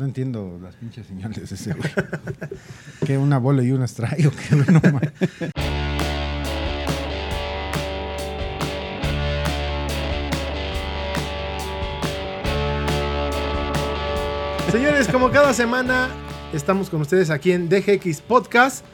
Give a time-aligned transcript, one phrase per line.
[0.00, 1.90] No entiendo las pinches señales de ese güey.
[3.04, 4.80] que una bola y un strike o que no.
[14.72, 16.08] Señores, como cada semana,
[16.54, 18.86] estamos con ustedes aquí en DGX Podcast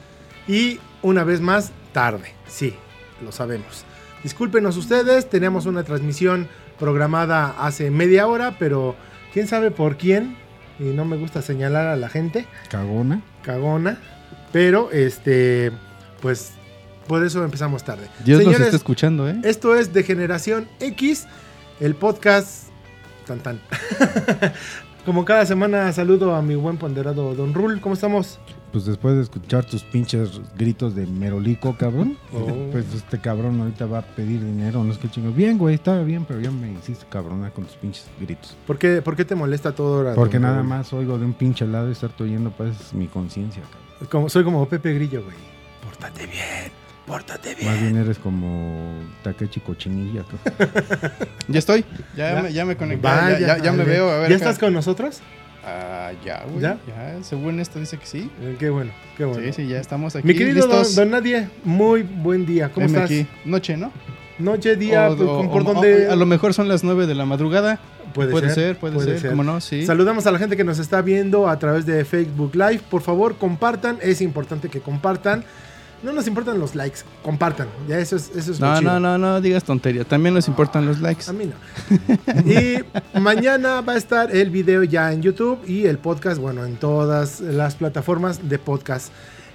[0.48, 2.32] y una vez más, tarde.
[2.48, 2.74] Sí,
[3.22, 3.84] lo sabemos.
[4.24, 6.48] Discúlpenos ustedes, teníamos una transmisión
[6.80, 8.96] programada hace media hora, pero
[9.32, 10.36] quién sabe por quién,
[10.78, 13.22] y no me gusta señalar a la gente, Cagona.
[13.42, 13.98] cagona,
[14.52, 15.72] pero este,
[16.20, 16.52] pues
[17.06, 18.08] por eso empezamos tarde.
[18.24, 19.36] Dios nos Señores, está escuchando, ¿eh?
[19.44, 21.26] esto es de Generación X,
[21.80, 22.68] el podcast
[23.26, 23.60] tan tan.
[25.04, 28.40] Como cada semana saludo a mi buen ponderado Don Rul, ¿cómo estamos?
[28.76, 32.18] Pues después de escuchar tus pinches gritos de merolico, cabrón.
[32.34, 32.68] Oh.
[32.70, 35.32] Pues este cabrón ahorita va a pedir dinero, no es que chingo.
[35.32, 38.54] Bien, güey, está bien, pero ya me hiciste cabrona con tus pinches gritos.
[38.66, 40.14] ¿Por qué, por qué te molesta todo ahora?
[40.14, 40.68] Porque nada Raúl?
[40.68, 44.08] más oigo de un pinche lado y estar oyendo pues mi conciencia, cabrón.
[44.10, 45.36] Como, soy como Pepe Grillo, güey.
[45.82, 46.70] Pórtate bien,
[47.06, 47.70] pórtate bien.
[47.70, 48.92] Más bien eres como
[49.22, 50.72] Takechi Cochinilla, cabrón.
[51.48, 51.82] Ya estoy.
[52.14, 52.42] Ya, Ya.
[52.42, 53.00] Me, ya me conecté.
[53.08, 54.10] Vaya, ya, ya- ya me veo.
[54.10, 54.44] A ver, ¿Ya acá.
[54.44, 55.22] estás con nosotros?
[55.66, 56.60] Ah, ya, güey.
[56.62, 56.78] ¿Ya?
[56.86, 57.22] ¿Ya?
[57.22, 58.30] Según esto dice que sí.
[58.40, 59.42] Eh, qué bueno, qué bueno.
[59.46, 60.26] Sí, sí, ya estamos aquí.
[60.26, 60.94] Mi querido don, listos.
[60.94, 62.70] don Nadie, muy buen día.
[62.72, 63.04] ¿Cómo estás?
[63.04, 63.26] aquí.
[63.44, 63.90] Noche, ¿no?
[64.38, 67.80] Noche, día, O- o- ¿por o- a lo mejor son las 9 de la madrugada.
[68.14, 69.30] Puede, Puede, ser, ser, puede, ser.
[69.30, 69.60] ¿Cómo no?
[69.60, 69.84] Sí.
[69.84, 72.80] Saludamos a la gente que nos está viendo a través de Facebook Live.
[72.88, 73.98] Por favor, compartan.
[74.00, 75.44] Es importante que compartan.
[76.06, 77.66] No nos importan los likes, compartan.
[77.88, 78.92] Ya eso es, eso es No, chido.
[78.92, 80.04] no, no, no digas tontería.
[80.04, 81.28] También nos importan los likes.
[81.28, 82.46] A mí no.
[82.48, 82.78] y
[83.18, 87.40] mañana va a estar el video ya en YouTube y el podcast, bueno, en todas
[87.40, 89.12] las plataformas de podcast.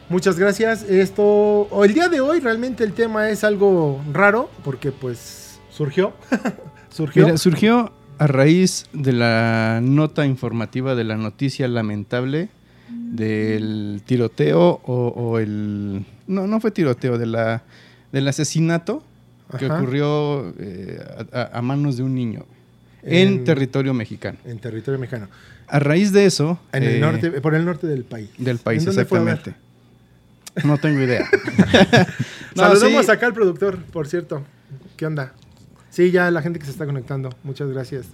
[0.10, 0.84] Muchas gracias.
[0.84, 6.12] Esto, el día de hoy realmente el tema es algo raro porque pues surgió.
[6.90, 7.24] surgió.
[7.28, 12.50] Mira, surgió a raíz de la nota informativa de la noticia lamentable
[12.92, 16.06] del tiroteo o, o el...
[16.28, 17.64] No, no fue tiroteo, de la,
[18.12, 19.04] del asesinato
[19.58, 21.00] que ocurrió eh,
[21.52, 22.46] a, manos de un niño
[23.04, 24.38] en, En- territorio mexicano.
[24.46, 25.28] en territorio mexicano.
[25.68, 26.60] A raíz de eso...
[26.72, 28.30] En el eh, norte, por el norte del país.
[28.38, 29.54] Del país, exactamente.
[30.64, 31.28] No tengo idea.
[32.54, 33.12] No, Saludamos sí.
[33.14, 34.44] acá al productor, por cierto.
[34.98, 35.32] ¿Qué onda?
[35.90, 37.30] Sí, ya la gente que se está conectando.
[37.44, 38.08] Muchas gracias.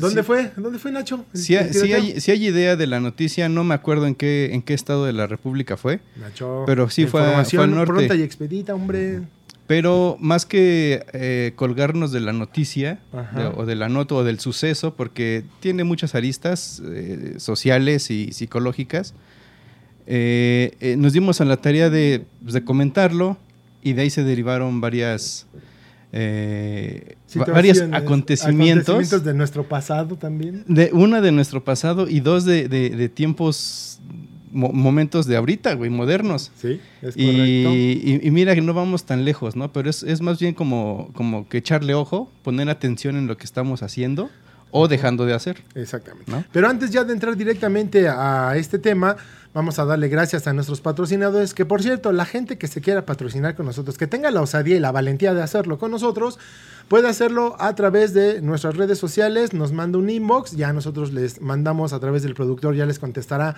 [0.00, 0.26] ¿Dónde Sí.
[0.26, 0.50] fue?
[0.56, 1.24] ¿Dónde fue Nacho?
[1.32, 2.34] ¿El- Si, hay- tiroteo?
[2.34, 5.26] hay, idea de la noticia, no me acuerdo en qué, en qué estado de la
[5.26, 6.00] República fue.
[6.16, 6.64] Nacho.
[6.66, 7.92] Pero sí fue fue al norte.
[7.92, 9.20] pronta y expedita, hombre.
[9.66, 12.98] Pero más que eh, colgarnos de la noticia
[13.36, 18.32] de- o de la nota o del suceso, porque tiene muchas aristas eh, sociales y
[18.32, 19.14] psicológicas,
[20.06, 23.36] eh, nos dimos a la tarea de, pues, de comentarlo
[23.82, 25.46] y de ahí se derivaron varias,
[26.12, 28.88] eh, va- varios acontecimientos.
[28.88, 30.64] acontecimientos de nuestro pasado también.
[30.66, 34.00] De una de nuestro pasado y dos de, de- de tiempos,
[34.50, 36.50] mo- momentos de ahorita, güey, modernos.
[36.60, 37.26] Sí, es Y,
[37.64, 37.70] correcto.
[37.74, 39.72] y- y mira que no vamos tan lejos, ¿no?
[39.72, 43.44] Pero es, es más bien como, como que echarle ojo, poner atención en lo que
[43.44, 44.30] estamos haciendo
[44.72, 46.30] o dejando de hacer, Exactamente.
[46.30, 46.44] ¿no?
[46.52, 49.16] Pero antes ya de entrar directamente a este tema,
[49.54, 53.04] vamos a darle gracias a nuestros patrocinadores, que por cierto, la gente que se quiera
[53.06, 56.38] patrocinar con nosotros, que tenga la osadía y la valentía de hacerlo con nosotros,
[56.88, 61.40] puede hacerlo a través de nuestras redes sociales, nos manda un inbox, ya nosotros les
[61.40, 63.56] mandamos a través del productor, ya les contestará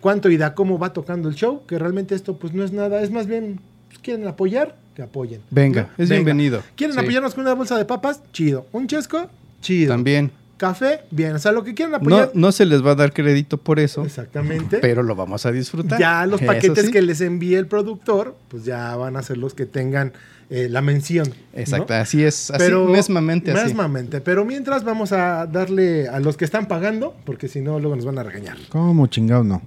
[0.00, 3.00] cuánto y da cómo va tocando el show, que realmente esto pues no es nada,
[3.02, 5.42] es más bien, pues, quieren apoyar, que apoyen.
[5.50, 6.04] Venga, ¿no?
[6.04, 6.62] es bienvenido.
[6.76, 7.00] ¿Quieren Sí.
[7.00, 8.22] apoyarnos con una bolsa de papas?
[8.32, 8.66] Chido.
[8.72, 9.28] ¿Un chesco?
[9.60, 9.92] Chido.
[9.92, 10.30] También.
[10.56, 11.34] Café, bien.
[11.34, 12.30] O sea, lo que quieran No, apoyar.
[12.34, 14.78] no se les va a dar crédito por eso, Exactamente.
[14.78, 15.98] pero lo vamos a disfrutar.
[16.00, 16.90] ya los paquetes sí.
[16.92, 20.12] que les envíe el productor, pues ya van a ser los que tengan
[20.48, 21.28] eh, la mención.
[21.28, 21.34] ¿no?
[21.60, 23.64] Exacto, así es, así Pero mesmamente así.
[23.64, 24.20] mesmamente.
[24.20, 28.04] Pero mientras vamos a darle a los que están pagando, porque si no, luego nos
[28.06, 28.56] van a regañar.
[28.70, 29.60] ¿Cómo chingado no?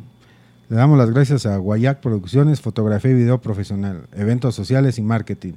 [0.69, 5.53] Le damos las gracias a Guayac Producciones, fotografía y video profesional, eventos sociales y marketing,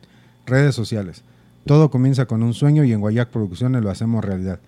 [0.46, 1.22] redes sociales.
[1.66, 4.58] Todo comienza con un sueño y en Guayac Producciones lo hacemos realidad.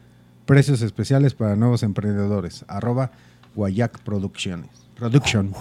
[0.47, 2.65] Precios especiales para nuevos emprendedores.
[2.69, 3.11] Arroba
[3.55, 4.69] Guayac Producciones.
[4.97, 5.53] Production.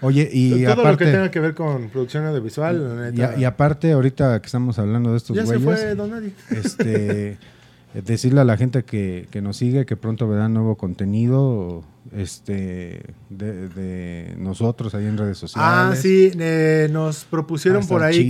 [0.00, 3.30] Oye, y Todo lo que aparte, tenga que ver con producción audiovisual, la y, neta.
[3.30, 6.32] a- y aparte, ahorita que estamos hablando de estos ya se fue Don Nadie.
[6.50, 11.82] este, eh, decirle a la gente que, que nos sigue que pronto verán nuevo contenido
[12.14, 15.68] este, de, de nosotros ahí en redes sociales.
[15.70, 18.28] Ah, sí, eh, nos propusieron Va a por ahí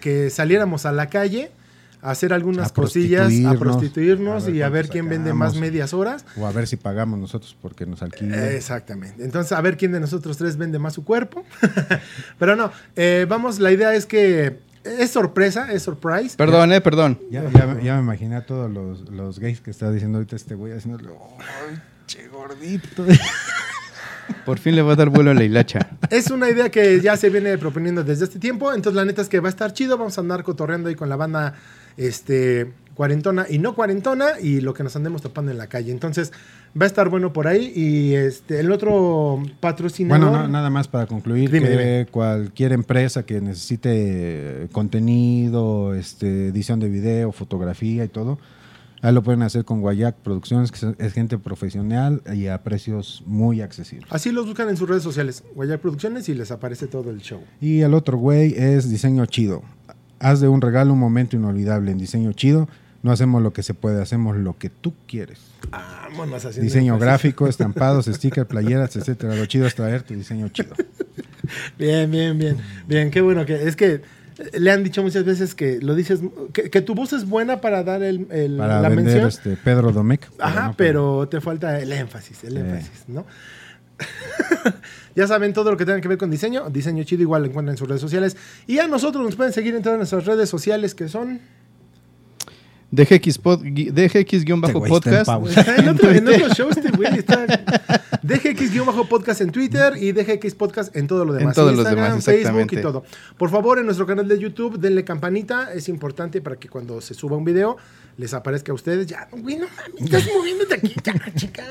[0.00, 1.50] que saliéramos a la calle
[2.00, 5.92] a hacer algunas A cosillas, a prostituirnos, a y a ver quién vende más medias
[5.94, 6.24] horas.
[6.36, 8.38] O a ver si pagamos nosotros porque nos alquilan.
[8.52, 9.24] Exactamente.
[9.24, 11.44] Entonces, a ver quién de nosotros tres vende más su cuerpo.
[12.38, 16.36] Pero no, eh, vamos, la idea es que es sorpresa, es surprise.
[16.36, 17.18] Perdón, eh, perdón.
[17.30, 20.36] Ya, ya, me- ya me imaginé a todos los, los gays que está diciendo ahorita
[20.36, 21.08] este güey haciéndole.
[21.10, 23.04] "Ay, Che, gordito.
[24.44, 25.90] Por fin le va a dar vuelo a la hilacha.
[26.10, 28.72] Es una idea que ya se viene proponiendo desde este tiempo.
[28.72, 29.96] Entonces, la neta es que va a estar chido.
[29.96, 31.54] Vamos a andar cotorreando ahí con la banda
[31.98, 35.92] este, cuarentona y no cuarentona y lo que nos andemos topando en la calle.
[35.92, 36.32] Entonces,
[36.80, 37.72] va a estar bueno por ahí.
[37.74, 40.30] Y este, el otro patrocinador.
[40.30, 42.06] Bueno, no, nada más para concluir Dime, que dime.
[42.10, 48.38] cualquier empresa que necesite contenido, este, edición de video, fotografía y todo,
[49.02, 53.60] ahí lo pueden hacer con Guayac Producciones, que es gente profesional y a precios muy
[53.60, 54.08] accesibles.
[54.10, 57.40] Así los buscan en sus redes sociales, Guayar Producciones, y les aparece todo el show.
[57.60, 59.62] Y el otro güey es diseño chido.
[60.20, 62.68] Haz de un regalo un momento inolvidable en diseño chido.
[63.02, 65.38] No hacemos lo que se puede, hacemos lo que tú quieres.
[65.70, 69.36] Vámonos haciendo Diseño gráfico, estampados, stickers, playeras, etcétera.
[69.36, 70.74] Lo chido es traer tu diseño chido.
[71.78, 72.56] Bien, bien, bien.
[72.86, 74.02] Bien, qué bueno que es que
[74.58, 76.20] le han dicho muchas veces que lo dices,
[76.52, 79.28] que, que tu voz es buena para dar el, el- Para la vender mención.
[79.28, 80.26] este Pedro Domecq.
[80.38, 83.26] Ajá, no, pero te falta el énfasis, el énfasis, ¿no?
[85.14, 86.70] ya saben todo lo que tenga que ver con diseño.
[86.70, 88.36] Diseño chido igual lo encuentran en sus redes sociales.
[88.66, 91.40] Y a nosotros nos pueden seguir en todas nuestras redes sociales que son...
[92.90, 95.58] DGX-podcast.
[95.58, 97.18] Está en, otro, en otro show este güey.
[97.18, 97.44] Está
[98.22, 101.54] DGX-podcast en Twitter y DGX Podcast en todo lo demás.
[101.54, 103.04] En todos los Instagram, demás, Facebook y todo.
[103.36, 105.70] Por favor, en nuestro canal de YouTube, denle campanita.
[105.74, 107.76] Es importante para que cuando se suba un video
[108.16, 109.06] les aparezca a ustedes.
[109.06, 111.64] Ya, güey, no mames, estás moviéndote aquí, ya, chica.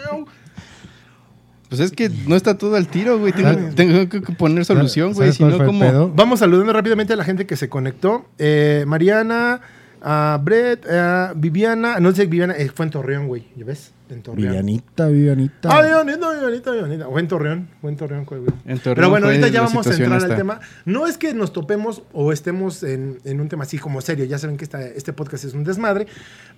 [1.70, 3.34] Pues es que no está todo al tiro, güey.
[3.34, 5.32] Tengo, que poner solución, güey.
[5.34, 6.12] ¿Sabes Si no, pedo?
[6.16, 8.26] Vamos saludando rápidamente a la gente que se conectó.
[8.38, 9.60] Eh, Mariana,
[10.02, 12.00] a Brett, a Viviana.
[12.00, 13.48] No sé, Viviana eh, fue en Torreón, güey.
[13.58, 13.92] ¿Ya ves?
[14.10, 14.48] En Torreón.
[14.48, 15.70] Vivianita, Vivianita.
[15.70, 17.08] Ah, Vivianita, Vivianita, Vivianita.
[17.10, 17.68] O en Torreón.
[17.82, 18.42] O en Torreón, güey.
[18.66, 20.62] En Torreón Pero bueno, ahorita ya vamos a entrar al tema.
[20.86, 24.24] No es que nos topemos o estemos en, en un tema así como serio.
[24.24, 26.08] Ya saben que esta- este podcast es un desmadre.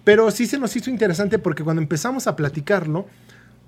[0.03, 3.07] Pero sí se nos hizo interesante porque cuando empezamos a platicarlo,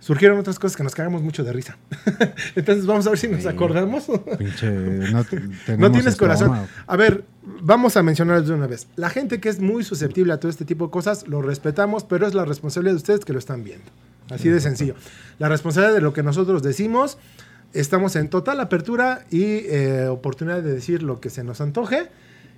[0.02, 1.78] surgieron otras cosas que nos cagamos mucho de risa.
[2.56, 4.08] Entonces vamos a ver si nos acordamos.
[4.38, 4.70] Pinche,
[5.78, 6.48] no, tienes corazón.
[6.48, 6.68] estómago.
[6.88, 7.24] A ver,
[7.62, 8.88] vamos a mencionar de una vez.
[8.98, 12.28] La gente que es muy susceptible a todo este tipo de cosas, lo respetamos, pero
[12.28, 13.86] es la responsabilidad de ustedes que lo están viendo.
[14.30, 14.96] Así de sencillo.
[15.40, 17.18] La responsabilidad de lo que nosotros decimos,
[17.74, 22.10] estamos en total apertura y eh, oportunidad de decir lo que se nos antoje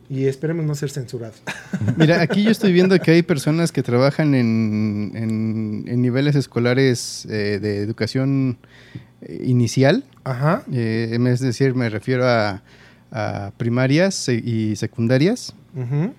[0.10, 1.42] y esperemos no ser censurados.
[1.98, 7.26] Mira, aquí yo estoy viendo que hay personas que trabajan en, en- en niveles escolares
[7.30, 8.58] eh, de educación
[9.22, 10.04] eh, inicial.
[10.24, 10.64] Ajá.
[10.72, 12.62] Eh, es decir, me refiero a,
[13.12, 15.54] a primarias y secundarias.
[15.76, 16.14] Ujú.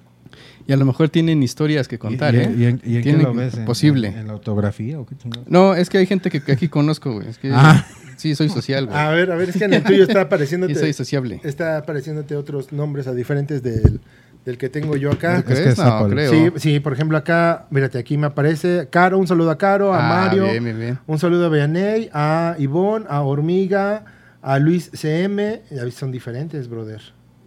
[0.66, 2.52] Y a lo mejor tienen historias que contar, ¿Y, ¿eh?
[2.56, 3.54] y- y en, y en qué lo ves?
[3.54, 4.08] ¿En- posible.
[4.08, 5.46] ¿En, en la autografía o qué chingados?
[5.48, 7.28] No, es que hay gente que, que aquí conozco, güey.
[7.28, 7.84] Es que Ah.
[8.16, 8.96] sí, soy social, güey.
[8.98, 11.40] A ver, a ver, es que en el tuyo está y apareciéndote, soy sociable.
[11.44, 14.00] está apareciéndote otros nombres a diferentes del,
[14.46, 15.36] del que tengo yo acá.
[15.42, 15.60] ¿Tú crees?
[15.60, 16.30] que es no, creo.
[16.32, 19.98] Sí, sí, por ejemplo, acá, mírate, aquí me aparece Caro, un saludo a Caro, a
[19.98, 20.98] Ah, Mario, bien, bien, bien.
[21.06, 24.04] un saludo a Beaney, a Ivonne, a Hormiga,
[24.40, 27.02] a Luis CM, ya ves, son diferentes, brother.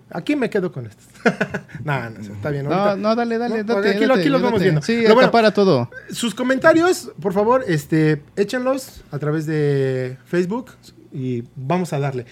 [0.10, 1.06] Aquí me quedo con estos.
[1.84, 2.66] no, no, está bien.
[2.66, 4.82] No, ahorita- no, dale, dale, No, date, aquí lo- date, aquí los vamos viendo.
[4.82, 5.90] Sí, Pero bueno, acapara todo.
[6.12, 10.72] Sus comentarios, por favor, este, échenlos a través de Facebook
[11.12, 12.26] y vamos a darle.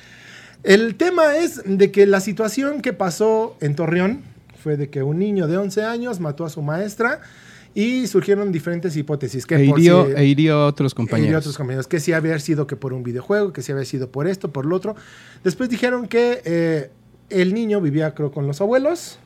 [0.63, 4.23] El tema es de que la situación que pasó en Torreón
[4.63, 7.19] fue de que un niño de 11 años mató a su maestra
[7.75, 9.45] y surgieron diferentes hipótesis.
[9.45, 11.39] Que E hirió, e hirió a otros compañeros.
[11.41, 14.27] otros compañeros, que si había sido que por un videojuego, que si había sido por
[14.27, 14.95] esto, por lo otro.
[15.43, 16.89] Después dijeron que eh,
[17.29, 19.19] el niño vivía, creo, con los abuelos.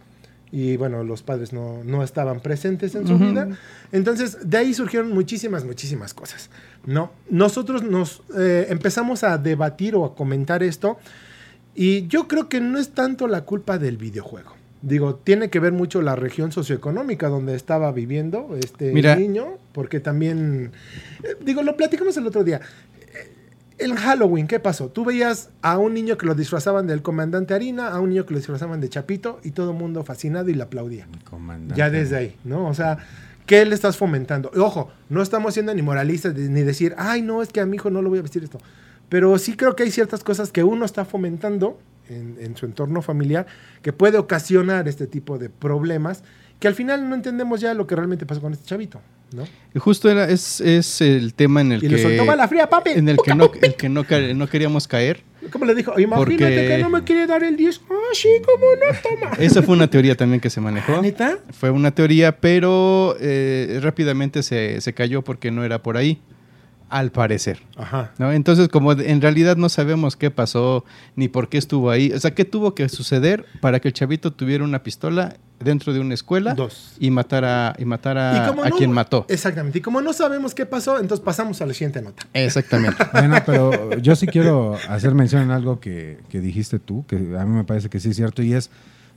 [0.52, 3.50] Y bueno, los padres no, no estaban presentes en su vida.
[3.92, 6.50] Entonces, de ahí surgieron muchísimas, muchísimas cosas.
[6.86, 7.12] ¿no?
[7.30, 10.98] Nosotros nos eh, empezamos a debatir o a comentar esto.
[11.76, 14.54] Y yo creo que no es tanto la culpa del videojuego.
[14.82, 19.16] Digo, tiene que ver mucho la región socioeconómica donde estaba viviendo este Mira.
[19.18, 20.72] niño, porque también,
[21.24, 22.62] eh, digo, lo platicamos el otro día.
[23.80, 24.90] En Halloween, ¿qué pasó?
[24.90, 28.34] Tú veías a un niño que lo disfrazaban del comandante Harina, a un niño que
[28.34, 31.08] lo disfrazaban de Chapito y todo el mundo fascinado y le aplaudía.
[31.30, 31.76] Comandante.
[31.76, 32.68] Ya desde ahí, ¿no?
[32.68, 32.98] O sea,
[33.46, 34.52] ¿qué le estás fomentando?
[34.54, 37.66] Y Ojo, no estamos siendo ni moralistas de- ni decir, ay, no, es que a
[37.66, 38.60] mi hijo no lo voy a vestir esto.
[39.08, 43.02] Pero sí creo que hay ciertas cosas que uno está fomentando en, en su entorno
[43.02, 43.48] familiar
[43.82, 46.24] que puede ocasionar este tipo de problemas
[46.60, 49.00] que al final no entendemos ya lo que realmente pasó con este chavito,
[49.34, 49.44] ¿no?
[49.80, 51.98] Justo era, es, es el tema en el Y que.
[52.00, 52.92] soltó bala fría, papi.
[52.92, 55.22] En el que no, el que no, queríamos caer.
[55.52, 55.98] ¿Cómo le dijo?
[56.00, 57.82] Imagínate Porque- que no me quiere dar el 10.
[57.90, 59.36] Ah, sí, cómo no, toma.
[59.40, 61.02] Esa fue una teoría también que se manejó.
[61.02, 61.40] ¿Neta?
[61.52, 66.20] Fue una teoría, pero eh, rápidamente se, se cayó porque no era por ahí.
[66.90, 67.60] Al parecer.
[67.78, 68.12] Ajá.
[68.18, 68.32] ¿no?
[68.32, 70.84] Entonces, como en realidad no sabemos qué pasó
[71.16, 74.32] ni por qué estuvo ahí, o sea, qué tuvo que suceder para que el chavito
[74.34, 76.94] tuviera una pistola dentro de una escuela Dos.
[77.00, 79.26] y matara, y matara como a no- quien mató.
[79.28, 79.80] Exactamente.
[79.80, 82.26] Y como no sabemos qué pasó, entonces pasamos a la siguiente nota.
[82.34, 83.04] Exactamente.
[83.14, 87.46] Bueno, pero yo sí quiero hacer mención en algo que, que dijiste tú, que a
[87.46, 88.70] mí me parece que sí es cierto, y es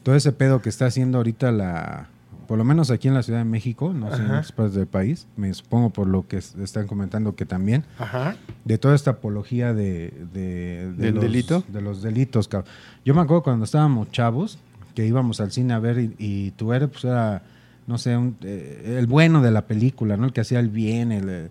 [0.02, 2.08] todo ese pedo que está haciendo ahorita la,
[2.46, 4.86] por lo menos aquí en la Ciudad de México, no sé en otras partes del
[4.86, 8.36] país, me supongo por lo que es- están comentando que también, Ajá.
[8.64, 11.64] de toda esta apología de, de- de ¿Del los, delito?
[11.68, 12.70] De los delitos, cabrón.
[13.04, 14.58] Yo me acuerdo cuando estábamos chavos,
[14.94, 17.42] que íbamos al cine a ver y, y tú eres, pues era,
[17.86, 20.26] no sé, un- eh, el bueno de la película, ¿no?
[20.26, 21.48] El que hacía el bien, el, eh,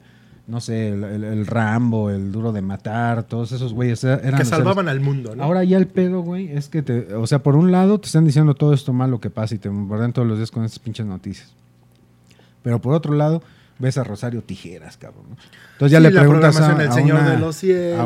[0.47, 4.39] no sé, el, el- el Rambo, el duro de matar, todos esos güeyes era- eran
[4.39, 5.43] que salvaban al mundo, ¿no?
[5.43, 8.25] Ahora ya el pedo, güey, es que te, o sea, por un lado te están
[8.25, 11.05] diciendo todo esto malo que pasa y te bombardean todos los días con estas pinches
[11.05, 11.51] noticias.
[12.63, 13.41] Pero por otro lado,
[13.79, 15.23] ves a Rosario Tijeras, cabrón.
[15.29, 15.35] ¿no?
[15.73, 16.73] Entonces ya Sí, le preguntas a,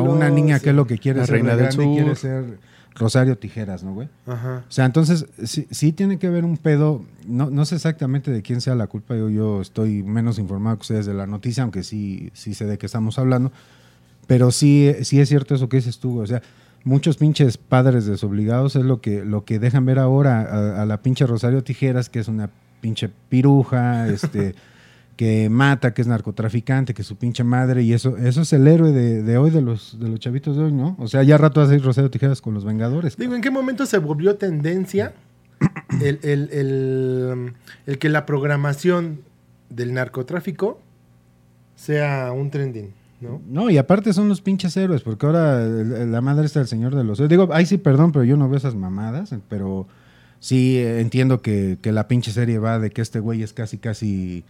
[0.00, 2.08] una, a niña qué es lo que quiere La ser Reina de del grande, quiere
[2.10, 2.16] Sur.
[2.16, 2.58] ser
[2.96, 4.08] Rosario Tijeras, ¿no, güey?
[4.26, 4.64] Ajá.
[4.68, 8.42] O sea, entonces sí, sí tiene que haber un pedo, no, no sé exactamente de
[8.42, 11.82] quién sea la culpa, yo, yo estoy menos informado que ustedes de la noticia, aunque
[11.82, 13.52] sí, sí sé de qué estamos hablando,
[14.26, 16.42] pero sí, sí es cierto eso que dices tú, o sea,
[16.84, 21.02] muchos pinches padres desobligados es lo que, lo que dejan ver ahora a, a la
[21.02, 22.50] pinche Rosario Tijeras, que es una
[22.80, 24.54] pinche piruja, este...
[25.16, 28.68] que mata, que es narcotraficante, que es su pinche madre, y eso, eso es el
[28.68, 30.94] héroe de, de hoy, de los, de los chavitos de hoy, ¿no?
[30.98, 33.16] O sea, ya rato hace Rosario Tijeras con los Vengadores.
[33.16, 35.14] Digo, ¿en qué momento se volvió tendencia
[36.02, 37.52] el, el- el-
[37.86, 39.20] el que la programación
[39.70, 40.80] del narcotráfico
[41.76, 43.40] sea un trending, ¿no?
[43.48, 47.04] No, y aparte son los pinches héroes, porque ahora la madre está el señor de
[47.04, 47.26] los...
[47.28, 49.86] Digo, ay sí, perdón, pero yo no veo esas mamadas, pero
[50.40, 53.78] sí eh, entiendo que, que la pinche serie va de que este güey es casi,
[53.78, 54.44] casi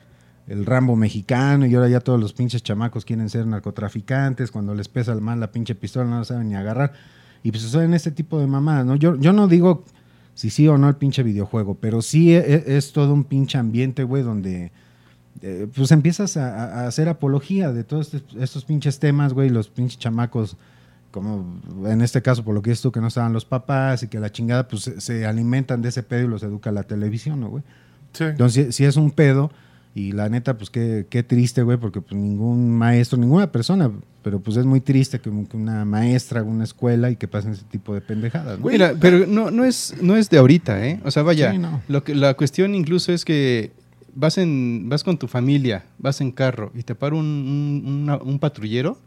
[0.46, 4.88] el Rambo mexicano y ahora ya todos los pinches chamacos quieren ser narcotraficantes, cuando les
[4.88, 6.92] pesa mal la pinche pistola no la saben ni agarrar.
[7.42, 8.96] Y pues son este tipo de mamadas, ¿no?
[8.96, 9.84] Yo, yo no digo
[10.34, 13.58] si sí o no el pinche videojuego, pero sí e- e- es, todo un pinche
[13.58, 14.70] ambiente, güey, donde
[15.42, 19.98] eh, pues empiezas a, hacer apología de todos estos, estos pinches temas, güey, los pinches
[19.98, 20.56] chamacos,
[21.10, 24.08] como en este caso, por lo que es tú, que no estaban los papás y
[24.08, 27.40] que la chingada, pues se, se alimentan de ese pedo y los educa la televisión,
[27.40, 27.64] ¿no, güey?
[28.12, 28.24] Sí.
[28.24, 29.50] Entonces, si es un pedo,
[29.96, 33.90] y la neta, pues qué, qué triste, güey, porque pues ningún maestro, ninguna persona,
[34.22, 37.64] pero pues es muy triste que, que una maestra, una escuela y que pasen ese
[37.64, 38.66] tipo de pendejadas, ¿no?
[38.68, 41.00] Mira, pero no, no, es, no es de ahorita, ¿eh?
[41.02, 41.80] O sea, vaya, Sí, no.
[41.88, 43.70] lo que, la cuestión incluso es que
[44.14, 48.18] vas, en, vas con tu familia, vas en carro y te para un, un- una-
[48.18, 48.98] un patrullero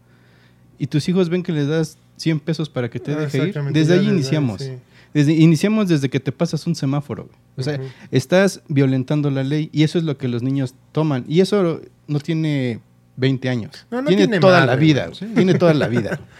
[0.76, 3.56] y tus hijos ven que les das 100 pesos para que te Ah, deje ir.
[3.58, 4.60] ahí desde ahí, iniciamos.
[4.60, 4.72] sí.
[5.12, 7.24] Desde, iniciamos desde que te pasas un semáforo.
[7.24, 7.36] güey.
[7.56, 11.24] O sea, estás violentando la ley y eso es lo que los niños toman.
[11.28, 12.80] Y eso no tiene
[13.16, 13.86] 20 años.
[13.90, 15.10] No, no tiene, tiene toda madre, la vida.
[15.34, 16.20] Tiene toda la vida.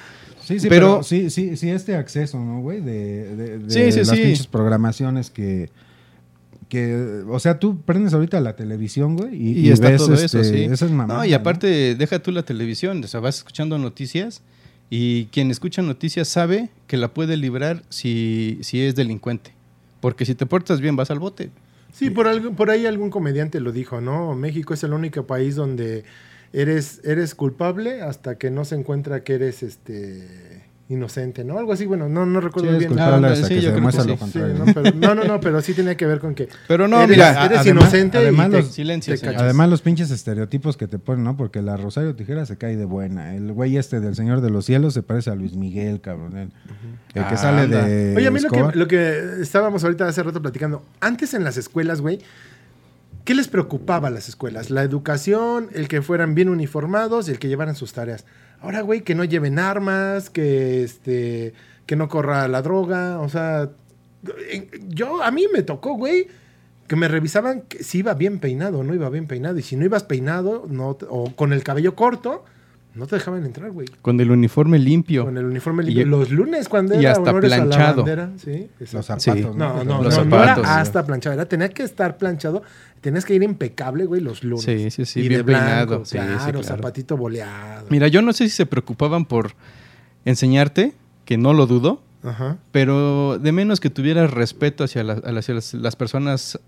[0.43, 2.81] Sí, sí, Pero- pero, sí, sí, sí, este acceso, ¿no, güey?
[2.81, 4.17] De, de- de Sí, sí, las sí.
[4.17, 5.71] pinches programaciones que,
[6.69, 10.15] que, o sea, tú prendes ahorita la televisión, güey, y, Y, y está ves todo
[10.15, 10.65] este, eso, sí.
[10.65, 14.43] esas mamadas, no, y aparte, deja tú la televisión, o sea, vas escuchando noticias
[14.91, 19.53] y quien escucha noticias sabe que la puede librar si, si es delincuente.
[20.01, 21.51] Porque si te portas bien, vas al bote.
[21.93, 24.35] Sí, por, algo, por ahí algún comediante lo dijo, ¿no?
[24.35, 26.05] México es el único país donde
[26.53, 30.27] eres, eres culpable hasta que no se encuentra que eres este
[30.91, 31.59] inocente, ¿no?
[31.59, 32.99] Algo así, bueno, no, no recuerdo es bien.
[32.99, 34.25] Ah, hasta sí, que yo se creo demuestra que lo sí.
[34.25, 34.55] Sí, contrario.
[34.59, 34.75] no, ¿no?
[34.75, 37.45] pero- no, no, no, pero sí tenía que ver con que Pero no, eres, mira,
[37.47, 39.29] eres además- inocente además y te, los- Silencio, te.
[39.29, 41.37] Además, los pinches estereotipos que te ponen, ¿no?
[41.37, 43.35] Porque la Rosario Tijera se cae de buena.
[43.37, 46.37] El güey este del Señor de los Cielos se parece a Luis Miguel, cabrón.
[46.37, 46.53] El,
[47.15, 47.85] el que Ah, sale anda.
[47.87, 48.17] de.
[48.17, 51.57] Oye, a mí lo que, lo que estábamos ahorita hace rato platicando, antes en las
[51.57, 52.19] escuelas, güey,
[53.25, 54.71] ¿qué les preocupaba a las escuelas?
[54.71, 58.25] La educación, el que fueran bien uniformados y el que llevaran sus tareas.
[58.61, 61.55] Ahora, güey, que no lleven armas, que este
[61.87, 63.71] que no corra la droga, o sea,
[64.89, 66.29] yo a mí me tocó, güey,
[66.87, 69.77] que me revisaban que si iba bien peinado o no iba bien peinado y si
[69.77, 72.45] no ibas peinado no o con el cabello corto,
[72.95, 73.87] no te dejaban entrar, güey.
[74.03, 75.25] Con el uniforme limpio.
[75.25, 76.07] Con el uniforme Y- limpio.
[76.07, 77.97] Los lunes cuando y era hasta honores a la planchado.
[78.05, 79.31] bandera, sí, Los zapatos, Sí.
[79.43, 79.55] ¿no?
[79.55, 82.63] No, no, Los no, no zapatos, era hasta planchado, era tenía que estar planchado,
[83.01, 84.65] tenías que ir impecable, güey, los lunes.
[84.65, 87.87] Sí, sí, sí, y bien de blanco, peinado, sí, sí, claro, zapatito boleado.
[87.91, 89.53] Mira, yo no sé si se preocupaban por
[90.25, 90.93] enseñarte,
[91.25, 92.59] que no lo dudo, Ajá.
[92.73, 96.59] pero de menos que tuvieras respeto hacia, la- las, hacia las- las personas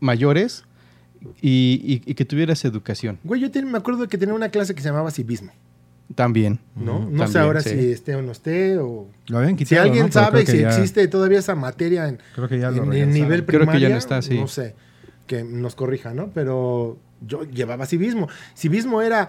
[0.00, 0.64] mayores
[1.40, 4.74] y, y- y que tuvieras educación Güey, yo ten- me acuerdo que tenía una clase
[4.74, 5.50] que se llamaba civismo,
[6.14, 6.58] también.
[6.76, 7.08] ¿no?
[7.10, 7.70] No sé ahora sí.
[7.70, 9.08] si esté o no esté, o...
[9.26, 12.70] Lo habían Si alguien sabe si ya- existe todavía esa materia en, Creo que ya
[12.70, 13.14] lo en, en regresaron.
[13.14, 14.38] nivel Creo que ya no está, sí.
[14.38, 14.74] no sé,
[15.26, 16.30] que nos corrija, ¿no?
[16.34, 18.28] Pero yo llevaba civismo.
[18.56, 19.28] Civismo era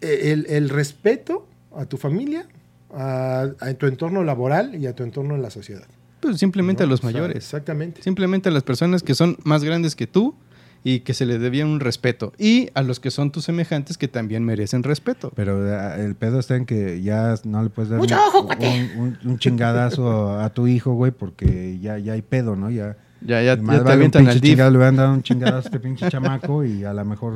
[0.00, 2.46] eh, el, el respeto a tu familia,
[2.94, 5.86] a, a tu entorno laboral y a tu entorno en la sociedad.
[6.20, 6.88] Pues simplemente ¿no?
[6.88, 7.36] a los O sea, mayores.
[7.36, 8.02] exactamente.
[8.02, 10.34] Simplemente a las personas que son más grandes que tú
[10.82, 12.32] y que se le debían un respeto.
[12.38, 15.30] Y a los que son tus semejantes que también merecen respeto.
[15.36, 18.46] Pero eh, el pedo está en que ya no le puedes dar Mucho un, ojo,
[18.46, 18.90] cuate.
[18.96, 22.70] un- un- un chingadazo a tu hijo, güey, porque ya, ya hay pedo, ¿no?
[22.70, 24.50] Ya, Ya, ya, más ya te vale avientan pinche al DIF.
[24.52, 27.34] chingado, le van a dar un chingadazo a este pinche chamaco y a lo mejor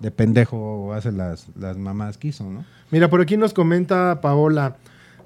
[0.00, 2.64] de pendejo hace las, las mamás que hizo, ¿no?
[2.90, 4.76] Mira, por aquí nos comenta Paola.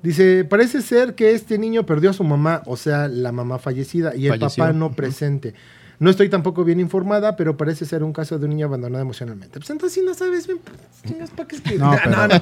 [0.03, 4.15] Dice, parece ser que este niño perdió a su mamá, o sea, la mamá fallecida,
[4.15, 4.63] y el Falleció.
[4.65, 5.55] papá no presente.
[6.01, 9.59] No estoy tampoco bien informada, pero parece ser un caso de un niño abandonado emocionalmente.
[9.59, 10.77] Pues entonces si no sabes bien, pues,
[11.07, 11.81] chingas, ¿para qué escribes?
[11.81, 12.35] No, No, pero- no, no.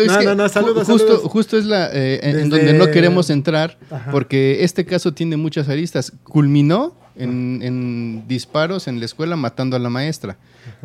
[0.00, 1.30] Es No, que no, no, saludos, ju- justo, saludos.
[1.32, 4.10] Justo es la eh, en- Desde- donde no queremos entrar, Ajá.
[4.12, 6.12] porque este caso tiene muchas aristas.
[6.22, 10.36] Culminó en, en disparos en la escuela matando a la maestra,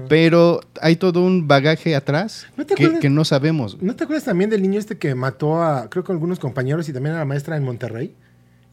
[0.07, 3.01] pero hay todo un bagaje atrás ¿No te que, acuerdas?
[3.01, 3.81] que no sabemos.
[3.81, 6.93] ¿No te acuerdas también del niño este que mató a, creo que algunos compañeros y
[6.93, 8.13] también a la maestra en Monterrey?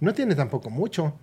[0.01, 1.15] No tiene tampoco mucho.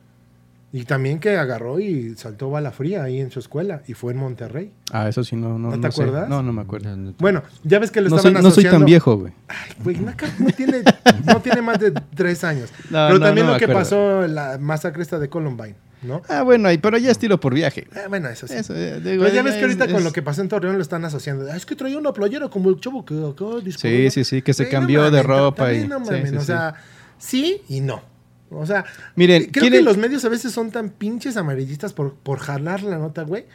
[0.76, 4.18] Y también que agarró y saltó bala fría ahí en su escuela y fue en
[4.18, 4.72] Monterrey.
[4.92, 6.02] Ah, eso sí, no, no, ¿No te sé.
[6.02, 6.28] acuerdas?
[6.28, 6.90] No, no me acuerdo.
[7.20, 9.34] Bueno, ya ves que lo No soy, estaban no soy tan asociando- viejo, güey.
[9.50, 10.82] Ay, güey, no, no tiene,
[11.28, 12.72] no tiene más de tres años.
[12.90, 13.82] No, pero no, también no lo que acuerdo.
[13.82, 16.24] pasó, la masacre esta de Columbine, ¿no?
[16.28, 17.86] Ah, bueno, ahí, pero ya es tiro por viaje.
[17.96, 18.56] Eh, bueno, eso sí.
[18.56, 20.48] Eso, eh, digo, pero ya ves que ahorita es- con es- lo que pasó en
[20.50, 21.46] Torreón lo están asociando.
[21.52, 23.46] Ah, es que traía una playera como el chavo que acá
[23.78, 24.10] Sí, ¿no?
[24.10, 26.46] sí, sí, que se cambió de ropa también y- no sí, mames, sí, o sí.
[26.48, 26.74] sea,
[27.20, 28.12] sí y no.
[28.60, 32.14] O sea, Miren, creo que ¿quieren- los medios a veces son tan pinches amarillistas por,
[32.16, 33.46] por jalar la nota, güey.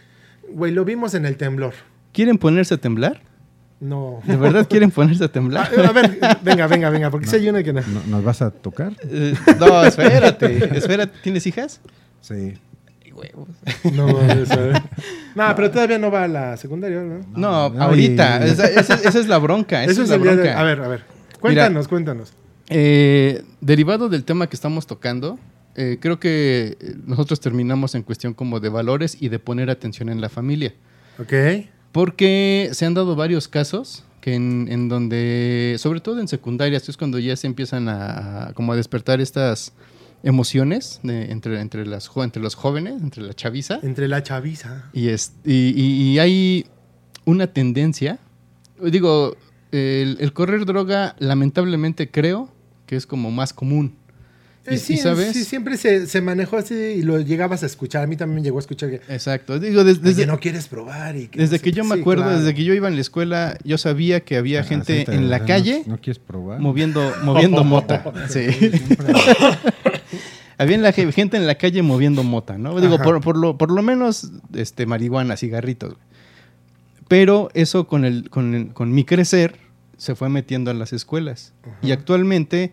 [0.51, 1.75] Güey, lo vimos en el temblor.
[2.13, 3.21] ¿Quieren ponerse a temblar?
[3.81, 4.21] No.
[4.25, 5.71] ¿De verdad quieren ponerse a temblar?
[5.89, 7.81] a ver, venga, venga, venga, porque si hay una que no.
[7.83, 8.93] ¿No- ¿Nos vas a tocar?
[9.09, 10.77] Eh, no, espérate.
[10.77, 11.81] Espérate, ¿tienes hijas?
[12.21, 12.55] Sí.
[13.93, 14.83] No, mames, a ver.
[15.35, 17.21] no, pero todavía no va a la secundaria, ¿no?
[17.37, 18.47] No, no, ahorita.
[18.47, 19.83] y- Esa, esa- esa es la bronca.
[19.83, 20.43] Esa Eso es es la día de...
[20.43, 20.61] bronca.
[20.61, 21.03] A ver, a ver.
[21.41, 22.33] Cuéntanos, cuéntanos.
[22.71, 25.39] Eh, derivado del tema que estamos tocando,
[25.75, 30.09] eh, creo que eh, nosotros terminamos en cuestión como de valores y de poner atención
[30.09, 30.75] en la familia.
[31.19, 31.33] Ok.
[31.93, 36.97] Porque se han dado varios casos que en, en donde, sobre todo en secundarias, es
[36.97, 39.73] cuando ya se empiezan a, como a despertar estas
[40.23, 43.79] emociones de- entre, entre, las, entre los jóvenes, entre la chaviza.
[43.83, 44.91] Entre la chaviza.
[44.93, 46.67] Y, es, y, y- y hay
[47.25, 48.19] una tendencia,
[48.83, 49.37] digo,
[49.71, 52.51] el, el correr droga lamentablemente creo
[52.89, 53.95] que es como más común.
[54.67, 58.03] Eh, Y- sí, sabes- sí, siempre se, se manejó así y lo llegabas a escuchar.
[58.03, 60.67] A mí también me llegó a escuchar que Exacto, digo, des- desde desde, no quieres
[60.69, 61.17] probar.
[61.17, 61.89] Y desde no que yo qué".
[61.91, 62.39] me Sí, acuerdo, claro.
[62.41, 65.31] desde que yo iba en la escuela, yo sabía que había gente Así te- en
[65.31, 66.61] la ¿no- calle ¿No, quieres probar?
[66.61, 68.05] moviendo, moviendo mota.
[68.29, 68.47] Sí.
[70.61, 72.79] Había en la ge- gente en la calle moviendo mota, ¿no?
[72.81, 75.91] Digo, por, por lo, por lo menos este, marihuana, cigarritos.
[75.95, 76.03] güey.
[77.07, 79.55] Pero eso con, el, con, el- con mi crecer
[79.99, 81.53] se fue metiendo a las escuelas.
[81.83, 82.73] Y actualmente,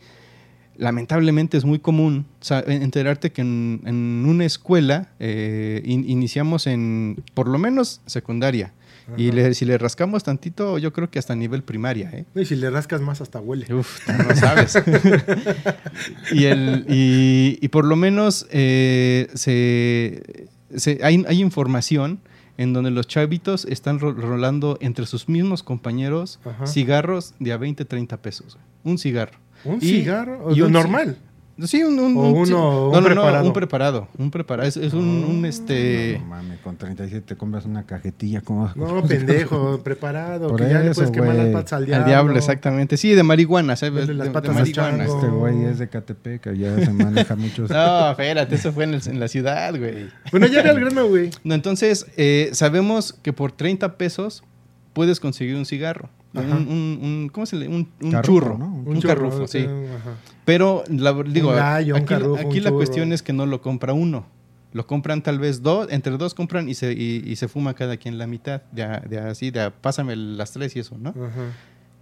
[0.77, 2.25] lamentablemente, es muy común
[2.67, 8.73] enterarte que en, en una escuela eh, in- iniciamos en, por lo menos, secundaria.
[9.17, 12.25] Y le- si le rascamos tantito, yo creo que hasta nivel primaria, ¿eh?
[12.33, 13.71] Y si le rascas más, hasta huele.
[13.71, 14.73] Uf, no sabes.
[16.31, 22.19] y, el, y, y por lo menos eh, se, se- hay, hay información
[22.57, 26.67] en donde los chavitos están ro- rolando entre sus mismos compañeros Ajá.
[26.67, 28.57] cigarros de a 20, 30 pesos.
[28.83, 29.37] Un cigarro.
[29.63, 30.45] ¿Un Y- cigarro?
[30.45, 31.17] ¿O y un normal?
[31.63, 32.51] Sí, un, un- O un- uno- sí.
[32.53, 33.47] un no, no, no, preparado.
[33.47, 34.07] un preparado.
[34.17, 34.67] Un preparado.
[34.67, 36.17] Es, es un, un, este...
[36.19, 38.69] No mames, con 37 te compras una cajetilla como...
[38.75, 40.49] No, pendejo, preparado.
[40.49, 42.05] Por que ya le eso, puedes quemar las patas al Al diablo.
[42.07, 42.97] diablo, exactamente.
[42.97, 44.09] Sí, de marihuana, ¿sabes?
[44.09, 45.05] Las De- de patas al marihuana.
[45.05, 47.67] Este güey es de Catepec, ya se maneja mucho.
[47.69, 50.07] No, espérate, eso fue en, el- en la ciudad, güey.
[50.31, 51.29] Bueno, ya ve al grano, güey.
[51.45, 54.43] No, entonces, eh, sabemos que por 30 pesos
[54.91, 56.09] puedes conseguir un cigarro.
[56.41, 57.67] Un, un- un- ¿Cómo se le?
[57.67, 58.57] Un, un Carrufo, churro.
[58.57, 58.65] ¿no?
[58.85, 59.59] Un, carrufo, ok, sí.
[59.59, 60.15] ajá.
[60.45, 62.75] Pero, la- digo, gallo, aquí, carrufo, aquí la churro.
[62.77, 64.25] cuestión es que no lo compra uno.
[64.73, 67.95] Lo compran tal vez dos, entre dos compran y se, y, y se fuma cada
[67.97, 68.61] quien la mitad.
[68.71, 71.09] De, a- de así, de pásame las tres y eso, ¿no?
[71.11, 71.53] Ajá.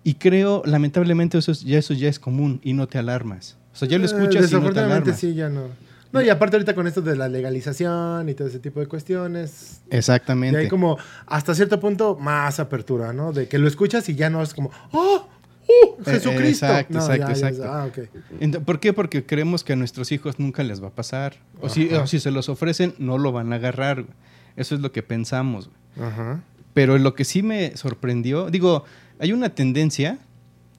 [0.04, 3.58] Y creo, lamentablemente, eso, es- ya, eso ya es común y no te alarmas.
[3.74, 5.19] O sea, ya lo Eh, escuchas y no te alarmas.
[5.19, 5.67] sí, ya no.
[6.13, 9.82] No, y aparte ahorita con esto de la legalización y todo ese tipo de cuestiones,
[9.91, 10.58] y Exactamente.
[10.60, 13.34] hay como hasta cierto punto más apertura, ¿no?
[13.34, 15.28] De que lo escuchas y ya no es como, ¡oh!
[15.67, 16.02] ¡Uh!
[16.02, 16.65] Eh, ¡Jesucristo!
[16.67, 17.63] exacto, No, exacto, ya, ya, exacto.
[17.65, 18.93] ah, ¿Por qué?
[18.93, 21.38] Porque creemos que a nuestros hijos nunca les va a pasar.
[21.62, 24.04] O si, o si se los ofrecen, no lo van a agarrar.
[24.04, 24.13] güey.
[24.56, 25.69] Eso es lo que pensamos.
[25.95, 26.10] güey.
[26.10, 26.43] Ajá.
[26.73, 28.84] Pero lo que sí me sorprendió, digo,
[29.19, 30.19] hay una tendencia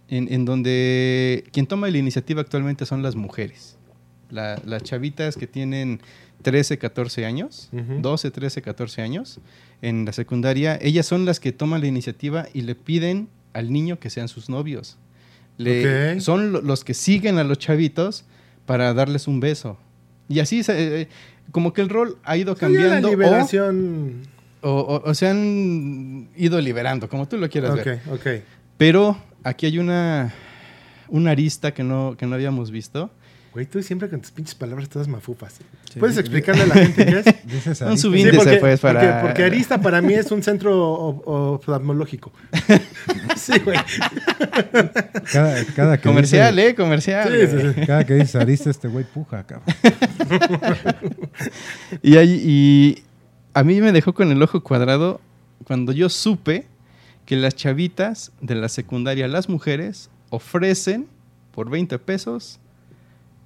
[0.09, 3.79] en, en donde quien toma la iniciativa actualmente son las mujeres.
[4.31, 6.01] La- las chavitas que tienen
[6.43, 8.01] 13, 14 años, Ujú.
[8.01, 9.41] 12, 13, 14 años,
[9.83, 13.99] en la secundaria, ellas son las que toman la iniciativa y le piden al niño
[13.99, 14.99] que sean sus novios.
[15.59, 16.21] Le-.
[16.21, 18.25] Son lo- los que siguen a los chavitos
[18.67, 19.79] para darles un beso.
[20.29, 21.09] Y así, se- eh,
[21.53, 24.23] como que el rol ha ido Sí, cambiando la o- liberación.
[24.63, 28.01] o, o- o se han ido liberando, como tú lo quieras Ok, ver.
[28.11, 28.27] ok.
[28.79, 30.33] Pero aquí hay una,
[31.09, 33.11] una arista que no, que no habíamos visto.
[33.55, 35.55] Güey, tú siempre con tus pinches palabras todas mafufas.
[35.93, 36.01] Sí.
[36.01, 37.25] ¿Puedes explicarle a la gente qué es?
[37.47, 40.77] Dices subí- Índice, pues, para- porque, porque Arista para mí es un centro
[41.25, 42.33] oftalmológico.
[43.37, 43.79] sí, güey.
[45.33, 46.75] Cada, cada que Comercial, dice- ¿eh?
[46.75, 47.29] Comercial.
[47.33, 47.87] Sí, sí, sí.
[47.87, 49.73] Cada que dices arista, este güey puja, cabrón.
[52.03, 53.03] Y, ahí- y
[53.55, 55.21] a mí me dejó con el ojo cuadrado
[55.65, 56.67] cuando yo supe
[57.25, 61.07] que las chavitas de la secundaria, las mujeres, ofrecen
[61.53, 62.59] por 20 pesos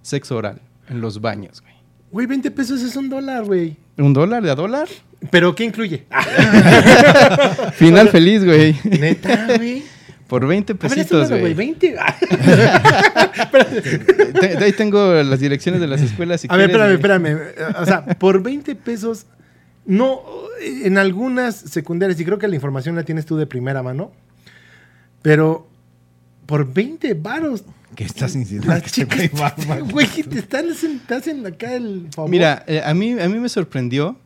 [0.02, 1.74] sexo oral en los baños, güey.
[2.10, 3.76] Güey, 20 pesos es un dólar, güey.
[3.98, 4.88] ¿Un dólar de a dólar?
[5.30, 6.04] ¿Pero qué incluye?
[6.10, 8.76] Ah, Final feliz, güey.
[8.84, 9.82] neta, güey.
[10.26, 11.54] Por 20 A ver, pesitos, güey, güey.
[11.54, 11.96] 20.
[11.98, 12.16] Ah.
[14.40, 16.40] Te- de ahí tengo las direcciones de las escuelas.
[16.42, 17.48] si a ver, espérame, güey.
[17.48, 17.74] espérame.
[17.80, 19.26] O sea, por 20 pesos,
[19.86, 20.20] no,
[20.62, 24.12] en algunas secundarias, y creo que la información la tienes tú de primera mano,
[25.22, 25.66] pero
[26.46, 27.64] por 20 varos,
[27.96, 28.74] ¿Qué estás insinuando?
[28.74, 30.66] las este güey chicas, va- va- güey, te están,
[31.06, 32.30] te hacen acá el favor.
[32.30, 34.16] Mira, eh, a, mí, a mí me sorprendió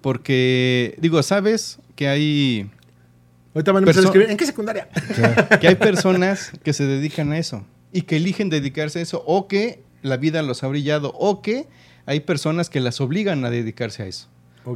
[0.00, 2.70] porque, digo, sabes que hay,
[3.54, 4.88] Ahorita van a empezar a perso- escribir, ¿en qué secundaria?
[5.60, 9.48] que hay personas que se dedican a eso y que eligen dedicarse a eso o
[9.48, 11.66] que la vida los ha brillado o que
[12.06, 14.28] hay personas que las obligan a dedicarse a eso.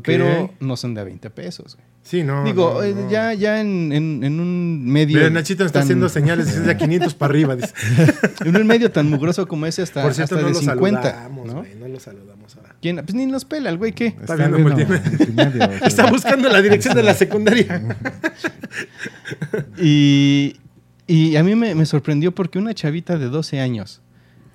[0.02, 1.76] Pero no son de a 20 pesos.
[1.76, 1.86] güey.
[2.02, 2.44] Sí, no.
[2.44, 3.08] Digo, no, eh, no.
[3.10, 5.16] ya, ya en, en- en un medio.
[5.18, 7.56] Mira, Nachito está tan- haciendo señales dice, de 500 para arriba.
[7.56, 7.72] Dice.
[8.44, 11.02] En un medio tan mugroso como ese, hasta, Por cierto, hasta no de lo 50.
[11.02, 11.64] saludamos, ¿no?
[11.78, 12.74] No lo saludamos ahora.
[12.82, 12.96] ¿Quién?
[12.96, 14.06] Pues ni nos pela el güey, ¿qué?
[14.20, 15.78] Está viendo multimedia.
[15.86, 17.80] Está buscando la dirección de la secundaria.
[19.78, 20.56] Y,
[21.06, 24.00] y a mí me, me sorprendió porque una chavita de 12 años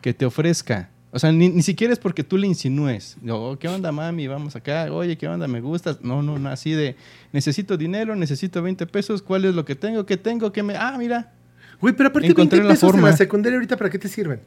[0.02, 3.68] que te ofrezca, o sea, ni, ni siquiera es porque tú le insinúes, oh, ¿qué
[3.68, 4.28] onda, mami?
[4.28, 5.48] Vamos acá, oye, ¿qué onda?
[5.48, 6.00] ¿Me gustas?
[6.02, 6.96] No, no, no, así de,
[7.34, 10.06] necesito dinero, necesito 20 pesos, ¿cuál es lo que tengo?
[10.06, 10.52] ¿Qué tengo?
[10.52, 10.76] ¿Qué me...?
[10.76, 11.32] Ah, mira,
[11.80, 13.10] Güey, pero aparte Encontré 20 la pesos en forma.
[13.12, 14.40] la secundaria ahorita, ¿para qué te sirven?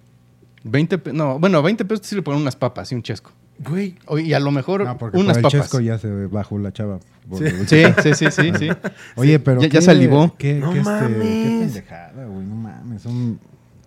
[0.65, 3.31] 20 pe- no, bueno, 20 pesos te sirve por unas papas y un chesco.
[3.61, 5.61] Güey, O- Y a lo mejor No, porque unas por el papas.
[5.63, 6.99] chesco ya se bajó la chava.
[7.39, 7.45] Sí.
[7.67, 8.69] Sí, sí, sí, sí, sí.
[9.17, 9.61] Oye, pero.
[9.63, 10.35] Ya- ya salivó.
[10.37, 11.19] Qué, No qué este, mames.
[11.19, 12.47] qué pendejada, güey.
[12.47, 13.03] No mames.
[13.03, 13.39] son-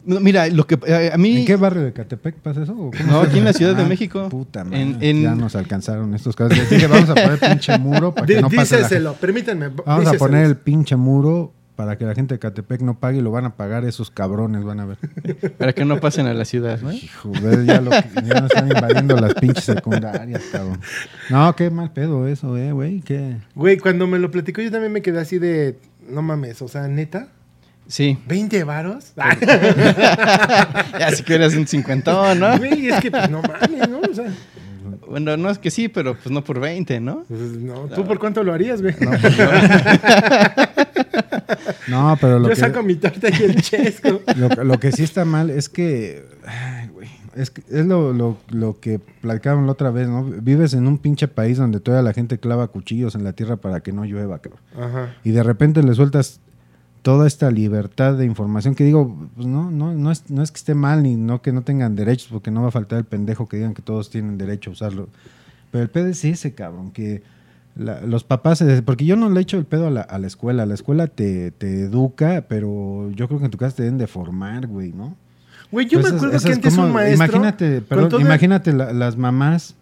[0.05, 1.37] No, mira, lo que eh, a mí...
[1.37, 2.91] ¿En qué barrio de Catepec pasa eso?
[3.07, 3.53] No, aquí en la?
[3.53, 4.27] Ciudad de Ah, México.
[4.29, 4.97] Puta madre.
[4.99, 6.57] en- Ya nos alcanzaron estos casos.
[6.57, 9.69] Les dije, vamos a poner pinche muro para que di- no pase la díceselo, permítanme.
[9.85, 13.21] Vamos a poner el pinche muro para que la gente de Catepec no pague y
[13.21, 14.97] lo van a pagar esos cabrones, van a ver.
[15.57, 16.91] Para que no pasen a la ciudad, ¿no?
[16.91, 20.79] Hijo, ves, ya, lo, ya nos están invadiendo las pinches secundarias, cabrón.
[21.31, 23.01] No, qué mal pedo eso, eh, güey.
[23.01, 23.37] Qué...
[23.55, 25.79] Güey, cuando me lo platicó yo también me quedé así de...
[26.09, 27.29] No mames, o sea, neta,
[27.87, 28.17] Sí.
[28.27, 29.13] ¿20 varos?
[30.99, 32.57] Ya si quieres un cincuentón, ¿no?
[32.57, 33.99] Güey, es que pues, no mames, ¿no?
[33.99, 34.31] O sea,
[35.07, 37.23] Bueno, no es que sí, pero pues no por 20, ¿no?
[37.27, 38.95] pues, no, ¿tú por cuánto lo harías, güey?
[41.87, 42.59] No, pero lo yo que...
[42.59, 44.21] saco mi torta y el chesco.
[44.37, 48.37] Lo, lo que sí está mal es que, ay, güey, es, que- es lo, lo,
[48.49, 50.23] lo que platicábamos la otra vez, ¿no?
[50.23, 53.81] Vives en un pinche país donde toda la gente clava cuchillos en la tierra para
[53.81, 54.61] que no llueva, cabrón.
[54.79, 55.15] Ajá.
[55.23, 56.39] Y de repente le sueltas
[57.03, 60.57] toda esta libertad de información que digo, pues no, no, no es, no es que
[60.57, 63.47] esté mal ni no que no tengan derechos, porque no va a faltar el pendejo
[63.47, 65.09] que digan que todos tienen derecho a usarlo.
[65.69, 67.21] Pero el pedo es ese, cabrón, que
[67.75, 70.65] la- los papás, porque yo no le echo el pedo a la, a la escuela,
[70.65, 74.07] la escuela te, te educa, pero yo creo que en tu casa te deben de
[74.07, 75.15] formar, güey, ¿no?
[75.71, 77.25] Güey, yo Pues me esas- acuerdo que antes como- un maestro...
[77.25, 79.75] Imagínate, perdón, imagínate la- las mamás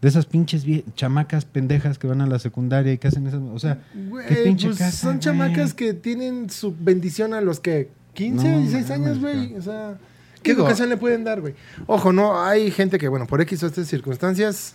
[0.00, 3.58] de esas pinches chamacas pendejas que van a la secundaria y que hacen esas, o
[3.58, 7.90] sea, Güey, qué pinche pues casa, son chamacas que tienen su bendición a los que
[8.14, 9.54] 15, No 16 mames, años, güey.
[9.56, 9.96] O sea,
[10.42, 11.54] ¿qué Digo- educación le pueden dar, güey?
[11.86, 14.74] Ojo, no, hay gente que, bueno, por X o estas circunstancias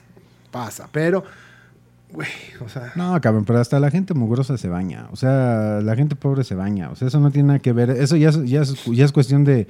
[0.51, 1.23] pasa, pero,
[2.11, 2.27] güey,
[2.63, 5.07] o sea, No, cabrón, pero hasta la gente mugrosa se baña.
[5.11, 6.89] O sea, la gente pobre se baña.
[6.91, 7.89] O sea, eso no tiene nada que ver.
[7.89, 9.67] Eso ya es, ya es, ya es cuestión de.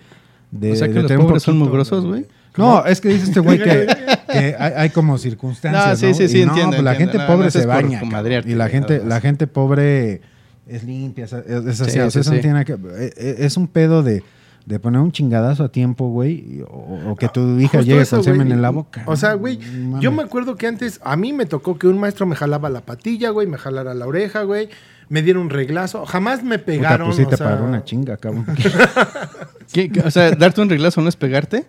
[0.54, 2.26] De O sea, que de los pobres son mugrosos, güey.
[2.56, 3.88] No, es que dice este güey que,
[4.32, 5.88] que hay, hay como circunstancias.
[5.90, 6.14] No, sí, ¿no?
[6.14, 7.12] sí, sí, Y no, entiendo, pues la entiendo.
[7.14, 8.02] gente No, no, pobre se baña.
[8.46, 10.22] y la gente, la gente pobre
[10.68, 11.92] es limpia, es, es así.
[11.92, 12.42] Sí, o sea, sí, eso no sí.
[12.42, 14.24] tiene nada que eh, eh, Es un pedo de,
[14.68, 16.62] de poner un chingadazo a tiempo, güey.
[16.70, 19.02] O, o que tu hija Justo llegue eso, con semen en la boca.
[19.08, 19.60] O sea, güey,
[20.00, 22.82] yo me acuerdo que antes a mí me tocó que un maestro me jalaba la
[22.82, 24.70] patilla, güey, me jalara la oreja, güey,
[25.10, 26.06] me diera un reglazo.
[26.06, 27.08] Jamás me Puta, pegaron.
[27.08, 28.46] pues sí o te sea, pagó una chinga, cabrón.
[29.74, 31.66] ¿Qué- qué- o sea, darte un reglazo no es pegarte.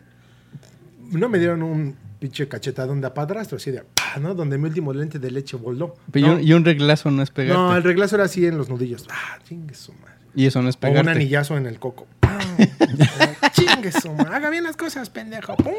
[1.13, 4.35] no me dieron un pinche cachetadón de padrastro, así de, ah, ¿no?
[4.35, 5.95] Donde mi último lente de leche voló.
[6.11, 6.37] Pero y ¿no?
[6.37, 7.59] un- Y un reglazo no es pegarte.
[7.61, 9.07] No, el reglazo era así en los nudillos.
[9.11, 10.15] Ah, chingue su madre.
[10.35, 11.11] Y eso no es O un pegarte.
[11.13, 12.07] anillazo en el coco.
[12.21, 12.41] ¡Pam!
[13.53, 14.35] chingue su madre.
[14.35, 15.55] Haga bien las cosas, pendejo.
[15.57, 15.73] ¡Pum!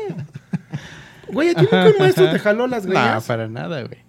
[1.30, 3.24] Güey, ¿a ti nunca un maestro te jaló las No, greñas?
[3.26, 4.00] para nada, güey.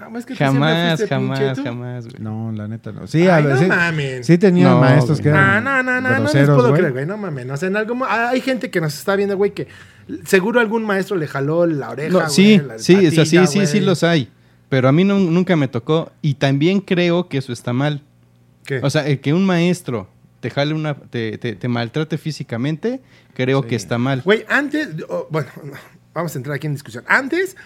[0.00, 2.22] Ah, es que Jamás, jamás, jamás, güey.
[2.22, 3.08] No, la neta no.
[3.08, 4.22] Sí, Ay, a no mamen.
[4.22, 5.40] Sí tenía No, maestros que güey.
[5.42, 6.78] Eran no, no, no, no les groseros, puedo güey.
[6.80, 7.50] creer, güey, no mames.
[7.50, 9.66] O sea, en algún mo- ah, hay gente que nos está viendo, güey, que
[10.24, 13.46] seguro algún maestro le jaló la oreja, No, güey, sí, la sí, o sea, sí,
[13.48, 14.28] sí, sí los hay.
[14.68, 16.12] Pero a mí no- nunca me tocó.
[16.22, 18.02] Y también creo que eso está mal.
[18.64, 18.80] ¿Qué?
[18.82, 20.08] O sea, el que un maestro
[20.40, 23.00] te jale una, te, te- te maltrate físicamente,
[23.34, 23.68] creo Sí.
[23.70, 24.22] que está mal.
[24.24, 25.72] Güey, antes, oh, bueno, no,
[26.14, 27.02] vamos a entrar aquí en discusión.
[27.08, 27.56] Antes,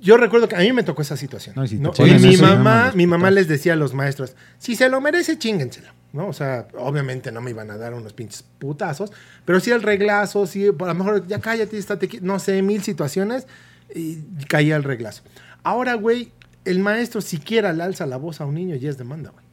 [0.00, 1.54] yo recuerdo que a mí me tocó esa situación.
[1.56, 1.92] No, si ¿no?
[1.98, 5.88] Y mi mamá, mi mamá les decía a los maestros, si se lo merece, chíngenselo.
[6.12, 6.28] ¿no?
[6.28, 9.12] O sea, obviamente no me iban a dar unos pinches putazos,
[9.44, 13.46] pero sí el reglazo, sí, a lo mejor ya cállate, estate no sé, mil situaciones,
[13.94, 14.16] y
[14.48, 15.22] caía el reglazo.
[15.62, 16.32] Ahora, güey,
[16.64, 19.44] el maestro siquiera le alza la voz a un niño y es demanda, güey.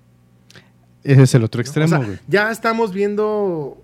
[1.03, 1.61] Ese es el otro ¿no?
[1.63, 2.19] extremo, O sea, güey.
[2.27, 3.81] ya estamos viendo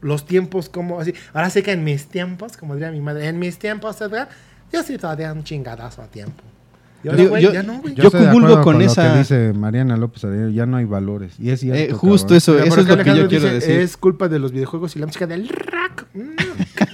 [0.00, 1.14] los tiempos como así.
[1.32, 4.28] Ahora sé que en mis tiempos, como diría mi madre, en mis tiempos, Edgar,
[4.72, 6.42] yo sí todavía un chingadazo a tiempo.
[7.04, 10.84] Yo- yo- ya no, comulgo con lo esa- que dice Mariana López ya no hay
[10.84, 11.34] valores.
[11.38, 12.36] Y es cierto, Eh, justo cabrón.
[12.38, 13.70] eso, Mira, eso es lo que yo quiero dice, decir.
[13.80, 16.06] Es culpa de los videojuegos y la música del rock.
[16.14, 16.18] Mm.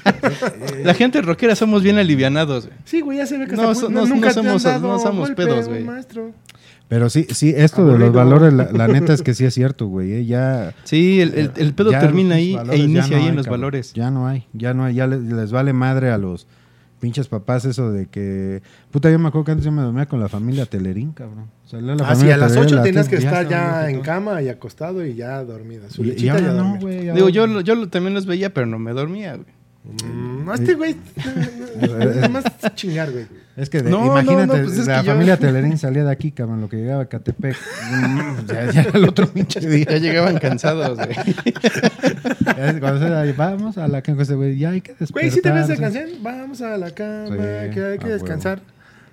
[0.85, 2.79] La gente rockera somos bien alivianados, güey.
[2.85, 4.99] Sí, güey, ya se ve que No, hasta so- no- nunca no somos- dado no
[4.99, 5.87] somos golpe, pedos, güey.
[6.89, 9.87] Pero sí, sí, esto de los valores, la, la neta es que sí es cierto,
[9.87, 10.13] güey.
[10.13, 13.37] eh, Ya, Sí, el, el- el pedo termina ahí e inicia no ahí hay, en
[13.37, 13.61] los cabrón.
[13.63, 13.93] valores.
[13.95, 16.47] Ya no hay, ya no hay, ya les, les vale madre a los
[17.05, 18.63] pinches papás eso de que...
[18.91, 21.51] Puta, yo me acuerdo que antes yo me dormía con la familia Telerín, cabrón.
[21.71, 24.49] La Ah, sí, a las Telerín, 8 la tenías que estar ya en cama y
[24.49, 25.91] acostado y ya dormida.
[25.91, 27.11] Su Y, y lechita ahora ya no, güey.
[27.11, 29.54] Digo, yo, yo también los veía, pero no me dormía, güey.
[29.85, 30.97] Mm, este güey,
[31.77, 32.45] nada más
[32.75, 33.27] chingar, güey.
[33.57, 36.11] Es que de- No, imagínate, no, pues es la que yo- familia Telerín salía de
[36.11, 37.55] aquí, cabrón, lo que llegaba a Catepec.
[37.93, 39.85] Mm, ya, ya era el otro pinche día.
[39.85, 41.15] Ya llegaban cansados, güey.
[42.81, 45.13] Cuando se da, vamos a la cama, güey, ya hay que despertar.
[45.23, 46.09] Güey, ¿sí te ves esa canción?
[46.23, 48.61] Vamos a la cama, Sí, que hay que a descansar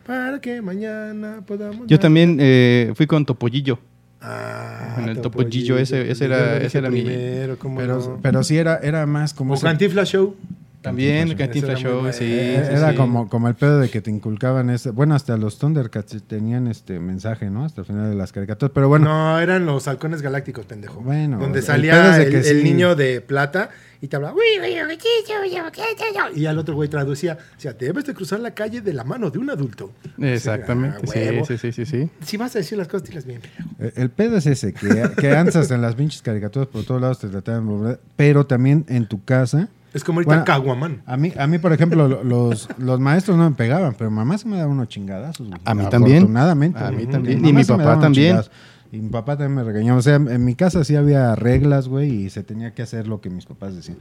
[0.08, 1.86] para que mañana podamos...
[1.88, 3.78] Yo también eh, fui con Topollillo.
[4.22, 8.20] Ah, En el Topollillo, ese- ese era- ese era mi- primero, ¿cómo Pero, no?
[8.22, 9.54] pero sí era, era más como...
[9.54, 10.36] O ese- Cantinflas Show.
[10.82, 12.12] También, el Cantinflas Show.
[12.12, 12.24] Sí.
[12.26, 12.96] Eh, era sí.
[12.98, 14.90] como, como el pedo de que te inculcaban ese...
[14.90, 17.66] Bueno, hasta los Thundercats tenían este mensaje, ¿no?
[17.66, 18.72] Hasta el final de las caricaturas.
[18.74, 21.02] Pero bueno, No, eran los halcones galácticos, pendejo.
[21.02, 23.70] Bueno, Donde salía el, niño de plata
[24.02, 24.34] y te hablaba.
[24.34, 26.40] "Uy, uy, uy, chicho, uy, uy, chicho".
[26.40, 27.38] Y al otro güey traducía.
[27.56, 29.92] O sea, debes de cruzar la calle de la mano de un adulto.
[30.20, 31.46] Exactamente, Ah, huevo.
[31.46, 32.10] sí, sí, sí, sí, sí.
[32.26, 33.70] Si vas a decir las cosas, dilas bien, pendejo.
[33.80, 34.88] eh, el pedo es ese, que,
[35.20, 38.86] que antes en las pinches caricaturas por todos lados te trataban de volver, pero también
[38.90, 39.70] en tu casa...
[39.94, 41.02] Es como ahorita Bueno, Caguamán.
[41.06, 44.38] A mí, a mí, por ejemplo, lo- los, los maestros no me pegaban, pero mamá
[44.38, 45.50] se me daba unos chingadazos.
[45.66, 46.18] A mí también.
[46.18, 46.80] Afortunadamente.
[46.80, 47.46] A mí también.
[47.46, 48.40] Y mi papá también.
[48.94, 50.00] Y mi papá también me regañaba.
[50.00, 53.22] O sea, en mi casa sí había reglas, güey, y se tenía que hacer lo
[53.22, 53.98] que mis papás decían.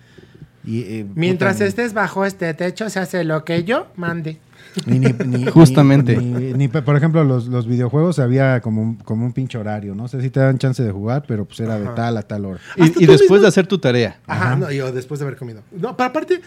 [0.71, 4.39] Y, eh, Mientras puta, estés bajo este techo, se hace lo que yo mande.
[4.87, 6.17] ni- ni- ni- Justamente.
[6.17, 9.95] Ni, ni- ni- por ejemplo, los, los videojuegos había como un, como un pinche horario,
[9.95, 10.07] ¿no?
[10.07, 12.61] sé si te dan chance de jugar, pero pues era de tal a tal hora.
[12.77, 14.21] Y, después mismo- de hacer tu tarea.
[14.27, 14.57] Ajá, Ajá.
[14.57, 15.63] no, yo después de haber comido.
[15.73, 16.41] No, pero aparte,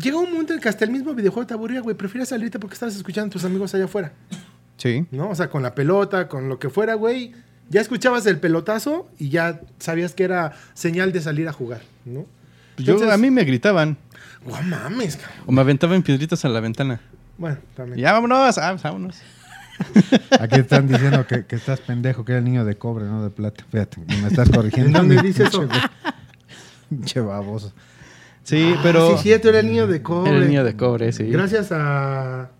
[0.00, 1.96] llega un momento en que hasta el mismo videojuego te aburría, güey.
[1.96, 4.12] Prefieres salirte porque estabas escuchando a tus amigos allá afuera.
[4.76, 5.04] Sí.
[5.10, 5.30] ¿no?
[5.30, 7.32] O sea, con la pelota, con lo que fuera, güey.
[7.70, 12.24] Ya escuchabas el pelotazo y ya sabías que era señal de salir a jugar, ¿no?
[12.78, 13.96] Yo, Entonces- a mí me gritaban
[14.44, 15.44] ¡Guau, mames, cabrón!
[15.46, 17.00] o me aventaban piedritas a la ventana.
[17.36, 17.98] Bueno, también.
[17.98, 19.20] Ya, vámonos, ah, vámonos.
[20.40, 23.30] Aquí están diciendo que, que estás pendejo, que era el niño de cobre, no de
[23.30, 23.64] plata.
[23.70, 24.88] Fíjate, me estás corrigiendo.
[24.88, 25.68] ¿En dónde dice eso?
[26.88, 27.72] Pinche baboso.
[28.42, 29.16] Sí, Ah, pero...
[29.16, 30.30] Sí, cierto, era el niño de cobre.
[30.30, 31.24] Era el niño de cobre, sí.
[31.24, 32.50] Gracias a...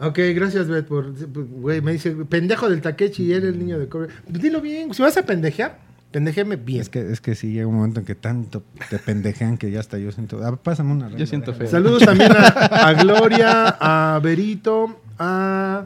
[0.00, 1.12] Ok, gracias, Bet, por...
[1.32, 4.08] Güey, me dice, pendejo del Takechi y era el niño de cobre.
[4.28, 4.92] Pues dilo bien.
[4.94, 5.78] Si vas a pendejear,
[6.10, 6.80] pendejeme bien.
[6.80, 9.80] Es que, es que sí llega un momento en que tanto te pendejean que ya
[9.80, 10.40] hasta yo siento.
[10.44, 11.68] Ah, pásame una regla, Yo siento feo.
[11.68, 12.46] Saludos también a,
[12.88, 15.84] a Gloria, a Berito, a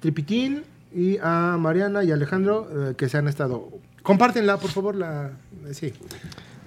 [0.00, 0.62] Tripitín
[0.94, 3.68] y a Mariana y Alejandro eh, que se han estado.
[4.02, 5.32] Compártenla, por favor, la.
[5.68, 5.92] eh, Sí.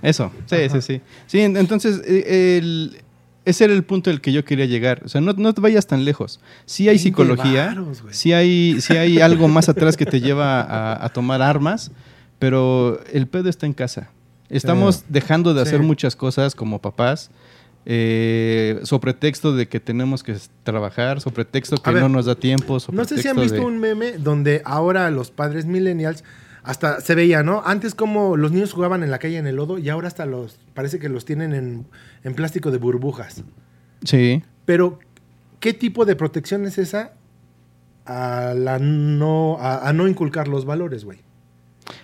[0.02, 0.70] Eso, sí, Ajá.
[0.70, 1.02] sí, sí.
[1.28, 2.98] Sí, en- entonces, eh, el-
[3.46, 5.02] ese era el punto al que yo quería llegar.
[5.06, 6.40] O sea, no, no te vayas tan lejos.
[6.66, 8.14] Sí hay 20 psicología, varos, güey.
[8.14, 11.92] sí hay, sí hay algo más atrás que te lleva a, a tomar armas,
[12.42, 14.10] pero el pedo está en casa.
[14.50, 15.04] Estamos Sí.
[15.08, 15.86] dejando de hacer Sí.
[15.86, 17.32] muchas cosas como papás.
[17.86, 22.36] Eh, sobre texto de que tenemos que trabajar, sobre texto que ver, no nos da
[22.36, 22.78] tiempo.
[22.92, 26.24] No sé si han visto de- un meme donde ahora los padres millennials
[26.64, 27.64] hasta se veía, ¿no?
[27.66, 30.60] Antes como los niños jugaban en la calle en el lodo y ahora hasta los
[30.76, 31.88] parece que los tienen en,
[32.24, 33.44] en plástico de burbujas.
[34.04, 34.44] Sí.
[34.66, 35.00] Pero,
[35.60, 37.14] ¿qué tipo de protección es esa
[38.06, 41.20] a, la no, a, a no inculcar los valores, güey?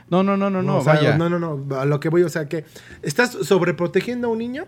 [0.09, 1.17] No, no, no, no, no, o sea, vaya.
[1.17, 2.63] no, no, no, a lo que voy, o sea, que
[3.01, 4.65] estás sobreprotegiendo a un niño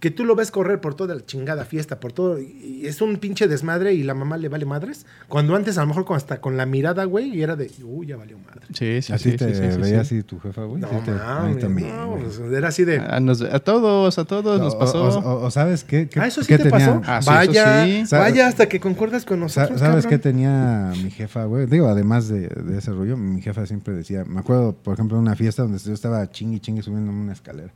[0.00, 3.18] que tú lo ves correr por toda la chingada fiesta, por todo, y es un
[3.18, 6.40] pinche desmadre y la mamá le vale madres, cuando antes a lo mejor con- hasta
[6.40, 8.62] con la mirada, güey, y era de, uy, ya valió madre.
[8.72, 10.16] Sí, sí, ¿Así sí, te sí, veía sí.
[10.16, 10.80] así tu jefa, güey?
[10.80, 12.22] No, Sí te- a mí mames, también, no, güey.
[12.24, 12.98] pues, era así de...
[12.98, 15.02] A, nos- a todos, a todos nos pasó.
[15.04, 17.02] O, o- o sabes qué, qué, ah, eso sí qué te pasó.
[17.04, 18.16] Ah, vaya, eso sí.
[18.16, 19.80] vaya hasta que concuerdas con Sa- nosotros.
[19.80, 21.66] ¿Sabes qué tenía mi jefa, güey?
[21.66, 25.22] Digo, además de, de ese rollo, mi jefa siempre decía, me acuerdo, por ejemplo, de
[25.22, 27.70] una fiesta donde yo estaba chingui chingue subiendo una escalera.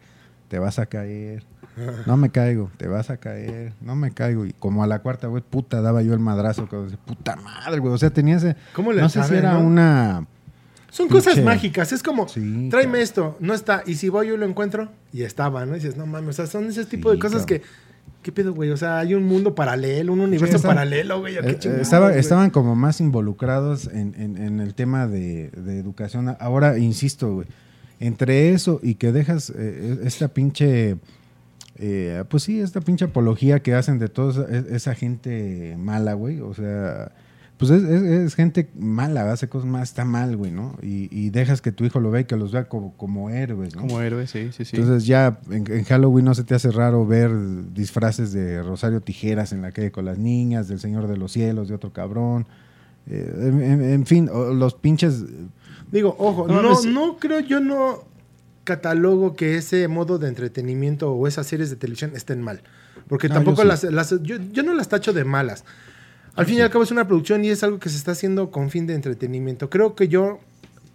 [0.49, 1.43] Te vas a caer.
[2.07, 3.73] No me caigo, te vas a caer.
[3.81, 4.45] No me caigo.
[4.47, 6.67] Y como a la cuarta, güey, puta, daba yo el madrazo.
[6.69, 7.93] Cuando decía, puta madre, güey.
[7.93, 8.57] O sea, tenía ese...
[8.75, 9.61] ¿Cómo le No sé si sabe, era no?
[9.67, 10.27] una...
[10.91, 14.47] Son cosas mágicas, es como, Sí, tráeme esto, no está, y si voy yo lo
[14.47, 15.73] encuentro, y estaba, ¿no?
[15.73, 17.63] Y dices, no mames, o sea, son ese tipo Sí, de cosas que,
[18.23, 18.71] ¿qué pedo, güey?
[18.71, 22.11] O sea, hay un mundo paralelo, un universo estaba- paralelo, güey, ¿a qué Eh, estaba-
[22.11, 22.21] güey?
[22.21, 26.37] estaban como más involucrados en, en- en el tema de, de educación.
[26.39, 27.49] Ahora, insisto, güey,
[27.99, 30.97] entre eso y que dejas eh, esta pinche,
[31.77, 36.41] eh, pues sí, esta pinche apología que hacen de toda esa, esa gente mala, güey,
[36.41, 37.13] o sea,
[37.57, 40.77] pues es, es- es gente mala, hace cosas más, está mal, güey, ¿no?
[40.83, 43.75] Y, y dejas que tu hijo lo vea y que los vea como, como héroes,
[43.77, 43.83] ¿no?
[43.83, 44.77] Como héroe, sí, sí, sí.
[44.77, 47.31] Entonces ya en, en Halloween no se te hace raro ver
[47.73, 51.69] disfraces de Rosario Tijeras en la calle con las niñas, del Señor de los Cielos,
[51.69, 52.47] de otro cabrón.
[53.07, 55.25] Eh, en, en- en fin, los pinches...
[55.93, 58.03] Digo, ojo, No no, creo, yo no
[58.65, 62.63] catalogo que ese modo de entretenimiento o esas series de televisión estén mal.
[63.09, 65.65] Porque No, tampoco yo las, las- yo, yo no las tacho de malas.
[66.37, 68.51] Al fin y al cabo es una producción y es algo que se está haciendo
[68.51, 69.71] con fin de entretenimiento.
[69.71, 70.41] Creo que yo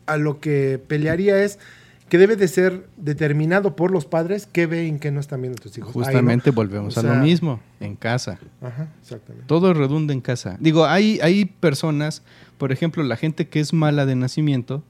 [0.05, 1.59] a lo que pelearía es
[2.09, 5.61] que debe de ser determinado por los padres qué ven y qué no están viendo
[5.61, 5.93] tus hijos.
[5.93, 8.39] Justamente volvemos O a lo mismo, en casa.
[8.61, 9.45] Ajá, exactamente.
[9.47, 10.57] Todo redunda en casa.
[10.59, 12.23] Digo, hay, hay personas,
[12.57, 14.83] por ejemplo, la gente que es mala de nacimiento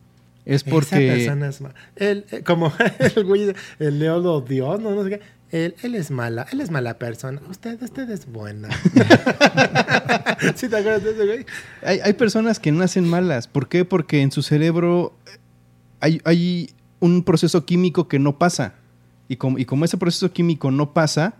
[0.49, 1.07] es Esa porque...
[1.07, 1.75] persona es mala.
[1.95, 5.21] Él, eh, como el güey, el Dios, no, no sé qué.
[5.51, 7.41] Él, él es mala, él es mala persona.
[7.49, 8.69] Usted, usted es buena.
[10.55, 11.45] ¿Sí te acuerdas de ese güey?
[11.83, 13.47] Hay, hay personas que nacen malas.
[13.47, 13.83] ¿Por qué?
[13.85, 15.13] Porque en su cerebro
[15.99, 18.73] hay, hay un proceso químico que no pasa.
[19.27, 21.35] Y como, y como ese proceso químico no pasa,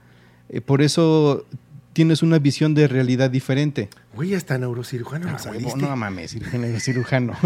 [0.50, 1.46] eh, por eso
[1.94, 3.90] tienes una visión de realidad diferente.
[4.16, 5.78] Güey, hasta neurocirujano Ah, saliste.
[5.78, 6.36] no mames,
[6.80, 7.34] cirujano.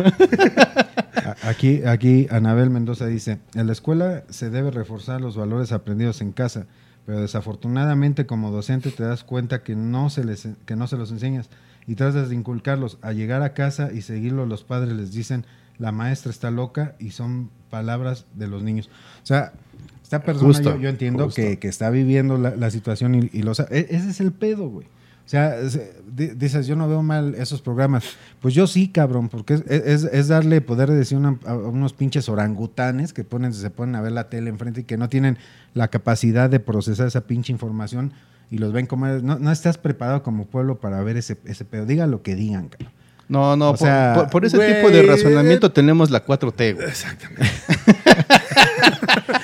[1.43, 6.31] Aquí, aquí Anabel Mendoza dice, en la escuela se debe reforzar los valores aprendidos en
[6.31, 6.65] casa,
[7.05, 11.11] pero desafortunadamente como docente te das cuenta que no se, les, que no se los
[11.11, 11.49] enseñas
[11.87, 12.97] y tratas de inculcarlos.
[13.01, 15.45] A llegar a casa y seguirlo, los padres les dicen,
[15.77, 18.89] la maestra está loca y son palabras de los niños.
[19.21, 19.53] O sea,
[20.01, 23.41] esta persona Justo, yo, yo entiendo que, que está viviendo la, la situación y, y
[23.41, 24.87] lo e- Ese es el pedo, güey.
[25.25, 25.79] O sea, es-
[26.15, 28.03] di- dices, yo no veo mal esos programas.
[28.41, 31.93] Pues yo sí, cabrón, porque es, es- es darle poder de decir una- a unos
[31.93, 35.37] pinches orangutanes que ponen, se ponen a ver la tele enfrente y que no tienen
[35.73, 38.11] la capacidad de procesar esa pinche información
[38.51, 39.07] y los ven como...
[39.07, 41.85] No, no estás preparado como pueblo para ver ese, ese pedo.
[41.85, 42.91] Diga lo que digan, cabrón.
[43.29, 46.87] No, no, O por, sea, por- por ese tipo de razonamiento tenemos la 4T, güey.
[46.87, 47.47] Exactamente.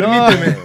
[0.00, 0.56] Permíteme.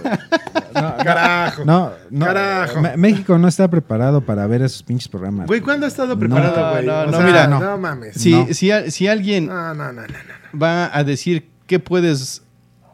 [0.72, 1.64] Carajo.
[1.64, 2.26] No, no.
[2.26, 2.80] Carajo.
[2.96, 5.46] México no está preparado para ver esos pinches programas.
[5.46, 6.86] Güey, ¿cuándo has estado preparado, No, güey?
[6.86, 7.60] no, O no, sea, mira, no.
[7.60, 7.78] no.
[7.78, 8.14] mames.
[8.16, 8.46] Si, No.
[8.52, 10.06] si, si alguien No, no, no, no,
[10.52, 10.58] no.
[10.58, 12.42] va a decir qué puedes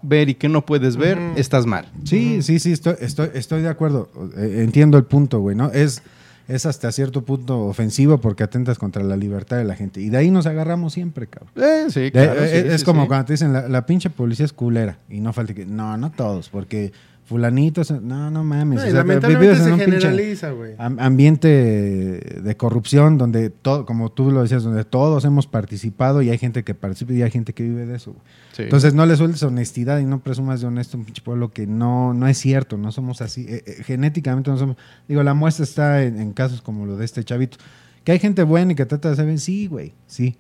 [0.03, 1.89] ver y qué no puedes ver, estás mal.
[2.05, 4.09] Sí, sí, sí, estoy, estoy, estoy de acuerdo.
[4.37, 5.71] Eh, Entiendo el punto, güey, ¿no?
[5.73, 6.03] Es,
[6.49, 10.01] es hasta cierto punto ofensivo porque atentas contra la libertad de la gente.
[10.01, 11.53] Y de ahí nos agarramos siempre, cabrón.
[11.57, 14.47] Eh, sí, claro, eh, sí, es sí, como cuando te dicen la, la pinche policía
[14.47, 14.99] es culera.
[15.11, 15.67] Y no falta que.
[15.67, 16.93] No, no todos, porque
[17.29, 17.91] fulanitos.
[17.91, 18.77] No, no mames.
[18.77, 20.73] No, o sea, lamentablemente vives en se generaliza, güey.
[20.79, 26.31] am- ambiente de corrupción donde todo, como tú lo decías, donde todos hemos participado y
[26.31, 28.13] hay gente que participa y hay gente que vive de eso.
[28.13, 28.23] güey.
[28.53, 28.63] Sí.
[28.63, 31.67] Entonces no le sueltes honestidad y no presumas de honesto a un pinche pueblo que
[31.67, 33.47] no, no es cierto, no somos así.
[33.49, 34.77] Eh, eh, genéticamente no somos.
[35.07, 37.59] Digo, la muestra está en, en casos como lo de este chavito.
[38.05, 40.37] Que hay gente buena y que trata de hacer bien, sí, güey, sí.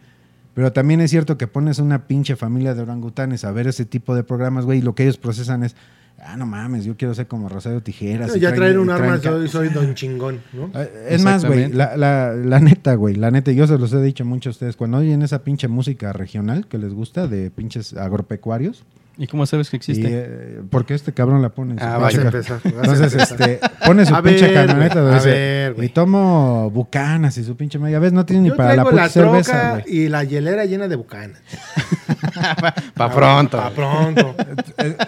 [0.54, 4.16] Pero también es cierto que pones una pinche familia de orangutanes a ver ese tipo
[4.16, 5.76] de programas, güey, y lo que ellos procesan es,
[6.24, 8.34] ah, no mames, yo quiero ser como Rosario Tijeras.
[8.34, 10.70] ya traen- traer un arma, soy, soy don chingón, ¿no?
[10.74, 14.02] eh, Es más, güey, la, la, la neta, güey, la neta, yo se los he
[14.02, 17.94] dicho mucho a ustedes, cuando oyen esa pinche música regional que les gusta de pinches
[17.94, 18.84] agropecuarios,
[19.20, 20.06] ¿Y cómo sabes que Y, existe?
[20.10, 22.60] eh, porque este cabrón la pone en su Ah, Vas a empezar.
[22.62, 23.50] vas a Entonces, empezar.
[23.50, 25.86] este, pone su A pinche ver, camioneta donde a ver, güey.
[25.88, 29.08] y tomo bucanas y su pinche media vez no tiene ni para la puta la,
[29.08, 31.40] cerveza, troca y la hielera llena de bucanas.
[32.94, 33.56] Pa' pronto.
[33.56, 34.36] Pa' pronto.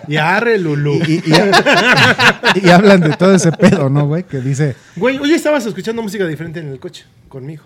[0.08, 0.94] y arre, Lulú.
[1.06, 1.22] Y, y-
[2.64, 4.24] y- y hablan de todo ese pedo, ¿no, güey?
[4.24, 7.62] Que dice, Güey, hoy estabas escuchando música diferente en el coche conmigo.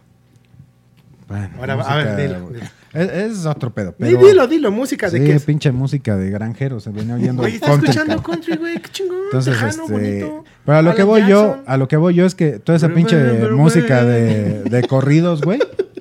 [1.27, 2.51] bueno, Ahora, música, a ver, dilo.
[2.95, 4.19] Es, es otro pedo, pero...
[4.25, 5.45] dilo, dilo, música de sí, qué es.
[5.45, 8.33] pinche música de granjero, se venía oyendo Güey, está country, escuchando cabrón.
[8.41, 9.19] country, güey, qué chingón.
[9.25, 10.45] Entonces, tejano, este, bonito.
[10.65, 12.87] pero a lo que voy yo, a lo que voy yo es que toda esa
[12.87, 14.07] Pero, pinche pero, música pero.
[14.09, 15.59] de, de corridos, güey,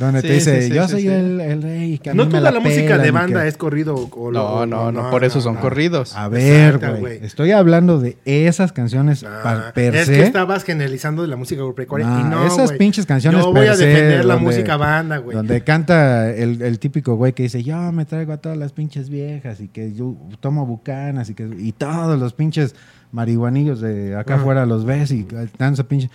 [0.00, 1.06] donde te dice, sí, yo soy.
[1.06, 3.56] El, el rey, que a No mí me toda la, música de banda que- es
[3.56, 3.94] corrido.
[3.94, 5.60] o- No, o- no, no, por eso son no.
[5.60, 6.16] corridos.
[6.16, 11.22] A ver, güey, estoy hablando de esas canciones Ah, pa- per es que estabas generalizando
[11.22, 14.24] de la música agropecuaria No, y no, esas pinches canciones Yo voy per a defender
[14.24, 15.36] la donde- música banda, güey.
[15.36, 19.10] Donde canta el, el típico güey que dice, yo me traigo a todas las pinches
[19.10, 22.74] viejas y que yo tomo bucanas y que y todos los pinches
[23.12, 25.26] marihuanillos de acá afuera los ves y
[25.58, 26.08] dan esa pinche...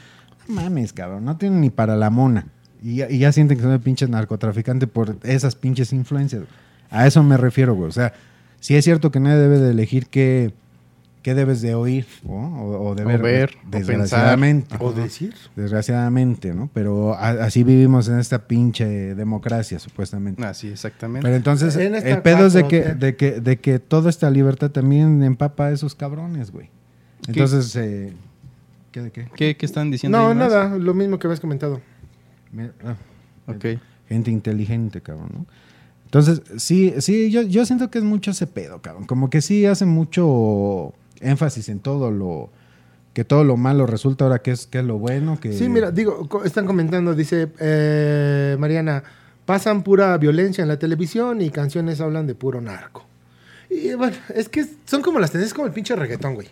[0.47, 2.47] No mames, cabrón, no tienen ni para la mona.
[2.87, 6.43] Y ya, y ya sienten que son pinches narcotraficantes por esas pinches influencias.
[6.91, 7.89] A eso me refiero, güey.
[7.89, 8.13] O sea,
[8.59, 10.53] sí es cierto que nadie debe de elegir qué,
[11.23, 12.61] qué debes de oír ¿no?
[12.61, 14.75] o, o de O ver, ver, o desgraciadamente.
[14.79, 15.33] O decir.
[15.55, 16.69] Desgraciadamente, ¿no?
[16.75, 20.45] Pero a- así vivimos en esta pinche democracia, supuestamente.
[20.45, 21.25] Ah, sí, exactamente.
[21.25, 22.97] Pero entonces, En el pedo es de que, 4T.
[22.99, 26.69] de, que, de que toda esta libertad también empapa a esos cabrones, güey.
[27.27, 28.13] Entonces, eh,
[28.91, 29.27] ¿qué de qué?
[29.35, 30.19] ¿Qué, qué están diciendo?
[30.19, 31.81] No, nada, lo mismo que habías comentado.
[32.83, 32.95] Ah,
[33.47, 33.65] Ok.
[34.07, 35.45] gente inteligente, cabrón, ¿no?
[36.05, 39.05] Entonces, sí, sí, yo, yo siento que es mucho ese pedo, cabrón.
[39.05, 42.49] Como que sí hace mucho énfasis en todo lo...
[43.13, 45.53] Que todo lo malo resulta ahora que es, que es lo bueno, que...
[45.53, 49.03] Sí, mira, digo, están comentando, dice eh, Mariana,
[49.45, 53.05] pasan pura violencia en la televisión y canciones hablan de puro narco.
[53.69, 56.47] Y bueno, es que son como las tendencias, como el pinche reggaetón, güey.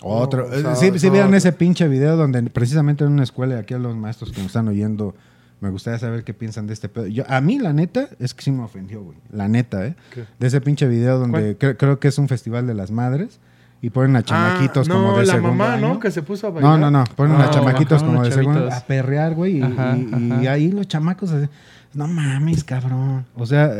[0.00, 0.48] Otro.
[0.48, 1.38] No, o sea, sí, sí no, vieron otro.
[1.38, 4.46] ese pinche video donde precisamente en una escuela, y aquí a los maestros que nos
[4.46, 5.14] están oyendo,
[5.60, 7.06] me gustaría saber qué piensan de este pedo.
[7.06, 9.18] Yo, a mí, la neta, es que sí me ofendió, güey.
[9.32, 9.96] La neta, ¿eh?
[10.14, 10.24] ¿Qué?
[10.38, 13.40] De ese pinche video donde cre- creo que es un festival de las madres
[13.82, 15.88] y ponen a chamaquitos Ah, como no, de la segundo mamá, año.
[15.94, 16.00] ¿no?
[16.00, 16.78] Que se puso a bailar.
[16.78, 17.04] No, no, no.
[17.16, 19.58] Ponen Ah, a chamaquitos como de segundo a perrear, güey.
[19.58, 20.52] Y, Ajá, y- y ajá.
[20.52, 21.48] ahí los chamacos así,
[21.94, 23.24] no mames, cabrón.
[23.34, 23.72] O sea,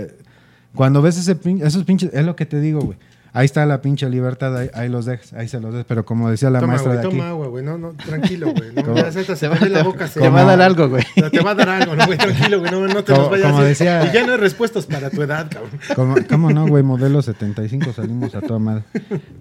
[0.75, 2.99] cuando ves ese pin- esos pinches, es lo que te digo, güey.
[3.33, 5.87] Ahí está la pinche libertad, ahí, ahí los dejas, ahí se los dejas.
[5.89, 7.17] Pero como decía la toma, maestra güey, de aquí.
[7.17, 7.65] toma agua, güey.
[7.65, 8.73] No, no, tranquilo, güey.
[8.75, 10.09] No, ya se te, va, la boca.
[10.09, 11.05] se- te va a dar algo, güey.
[11.17, 12.19] No, te va a dar algo, ¿no, güey?
[12.19, 12.71] Tranquilo, güey.
[12.71, 13.87] No, no te Como- nos vayas como a decir.
[13.87, 15.71] decía- Y ya no hay respuestas para tu edad, cabrón.
[15.95, 16.83] Como- ¿Cómo no, güey?
[16.83, 18.85] Modelo 75 salimos a toda madre.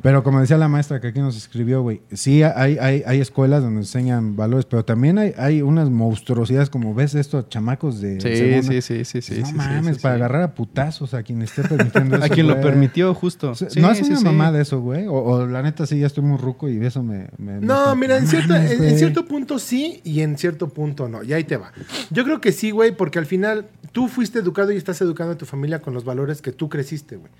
[0.01, 3.63] Pero como decía la maestra que aquí nos escribió, güey, sí hay, hay, hay escuelas
[3.63, 8.35] donde enseñan valores, pero también hay, hay unas monstruosidades como ves estos chamacos de Sí,
[8.35, 8.61] segunda.
[8.73, 9.39] sí, sí, sí, sí.
[9.41, 10.21] no sí, mames, sí, para sí.
[10.21, 12.25] agarrar a putazos a quien esté permitiendo eso.
[12.25, 12.65] A quien lo güey.
[12.65, 13.53] permitió, justo.
[13.77, 14.23] Sí, no es sí, una sí.
[14.25, 15.07] mamada eso, güey.
[15.07, 17.27] O, o la neta sí, ya estoy muy ruco y eso me...
[17.37, 21.23] No, mira, en, cierto, en, cierto punto sí y en cierto punto no.
[21.23, 21.71] Y ahí te va.
[22.09, 25.37] Yo creo que sí, güey, porque al final tú fuiste educado y estás educando a
[25.37, 27.31] tu familia con los valores que tú creciste, güey.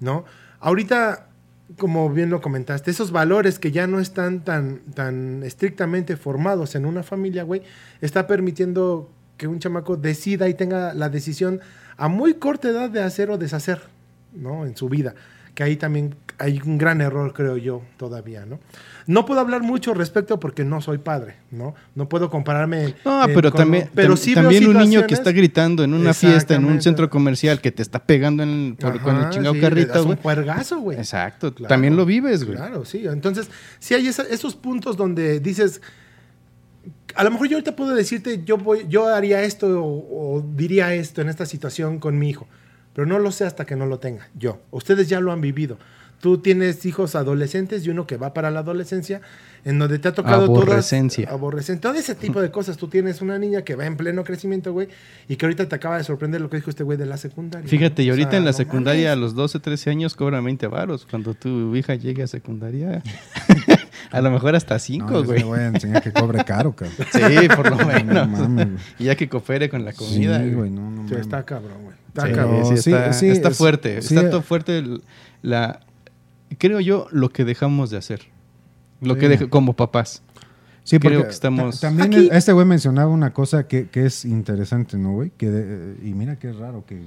[0.00, 0.24] ¿No?
[0.60, 1.28] Ahorita,
[1.78, 6.86] como bien lo comentaste, esos valores que ya no están tan, tan estrictamente formados en
[6.86, 7.62] una familia, güey,
[8.00, 11.60] está permitiendo que un chamaco decida y tenga la decisión
[11.96, 13.80] a muy corta edad de hacer o deshacer,
[14.34, 14.66] ¿no?
[14.66, 15.14] En su vida.
[15.60, 18.58] Que ahí también hay un gran error, creo yo, todavía, ¿no?
[19.06, 21.74] No puedo hablar mucho respecto porque no soy padre, ¿no?
[21.94, 22.94] No puedo compararme.
[23.04, 26.54] No, pero con- también, pero sí también un niño que está gritando en una fiesta,
[26.54, 29.60] en un centro comercial, que te está pegando en- por- con el Ajá, chingado sí,
[29.60, 30.18] carrito, un güey.
[30.18, 30.96] puergazo, güey.
[30.96, 31.68] Exacto, Claro.
[31.68, 32.56] también lo vives, güey.
[32.56, 33.06] Claro, sí.
[33.06, 35.82] Entonces, sí hay esa- esos puntos donde dices,
[37.14, 40.94] a lo mejor yo ahorita puedo decirte, yo, voy, yo haría esto o, o diría
[40.94, 42.48] esto en esta situación con mi hijo,
[42.94, 44.60] pero no lo sé hasta que no lo tenga yo.
[44.70, 45.78] Ustedes ya lo han vivido.
[46.20, 49.22] Tú tienes hijos adolescentes y uno que va para la adolescencia,
[49.64, 51.24] en donde te ha tocado Aborrecencia.
[51.24, 51.38] todas...
[51.38, 51.80] Aborrecencia.
[51.80, 52.76] Todo ese tipo de cosas.
[52.76, 54.88] Tú tienes una niña que va en pleno crecimiento, güey,
[55.28, 57.66] y que ahorita te acaba de sorprender lo que dijo este güey de la secundaria.
[57.66, 59.22] Fíjate, y O ahorita sea, en la no secundaria a mames.
[59.30, 61.06] los 12, 13 años cobran 20 varos.
[61.10, 63.02] Cuando tu hija llegue a secundaria,
[64.10, 65.38] a lo mejor hasta No, 5, yo sí güey.
[65.38, 66.96] le voy a enseñar que cobre caro, cabrón.
[67.12, 68.28] Sí, por lo No menos.
[68.28, 68.78] mames, güey.
[68.98, 70.38] y ya que coopere con la comida.
[70.42, 70.68] Sí, güey.
[70.70, 71.20] no, no Sí, mames.
[71.20, 71.99] está cabrón, güey.
[72.10, 72.66] Está Sí, cabrón.
[72.66, 74.02] sí, Sí, está, sí, está es- fuerte.
[74.02, 74.30] sí, está eh.
[74.30, 75.02] todo fuerte el-
[75.42, 75.80] la...
[76.58, 78.22] Creo yo lo que dejamos de hacer.
[79.00, 79.20] Lo Sí.
[79.20, 80.22] que dej- como papás.
[80.82, 84.06] Sí, Creo porque que estamos- ta- también Aquí- este güey mencionaba una cosa que, que
[84.06, 85.30] es interesante, ¿no, güey?
[85.36, 87.00] Que de- y mira qué raro que...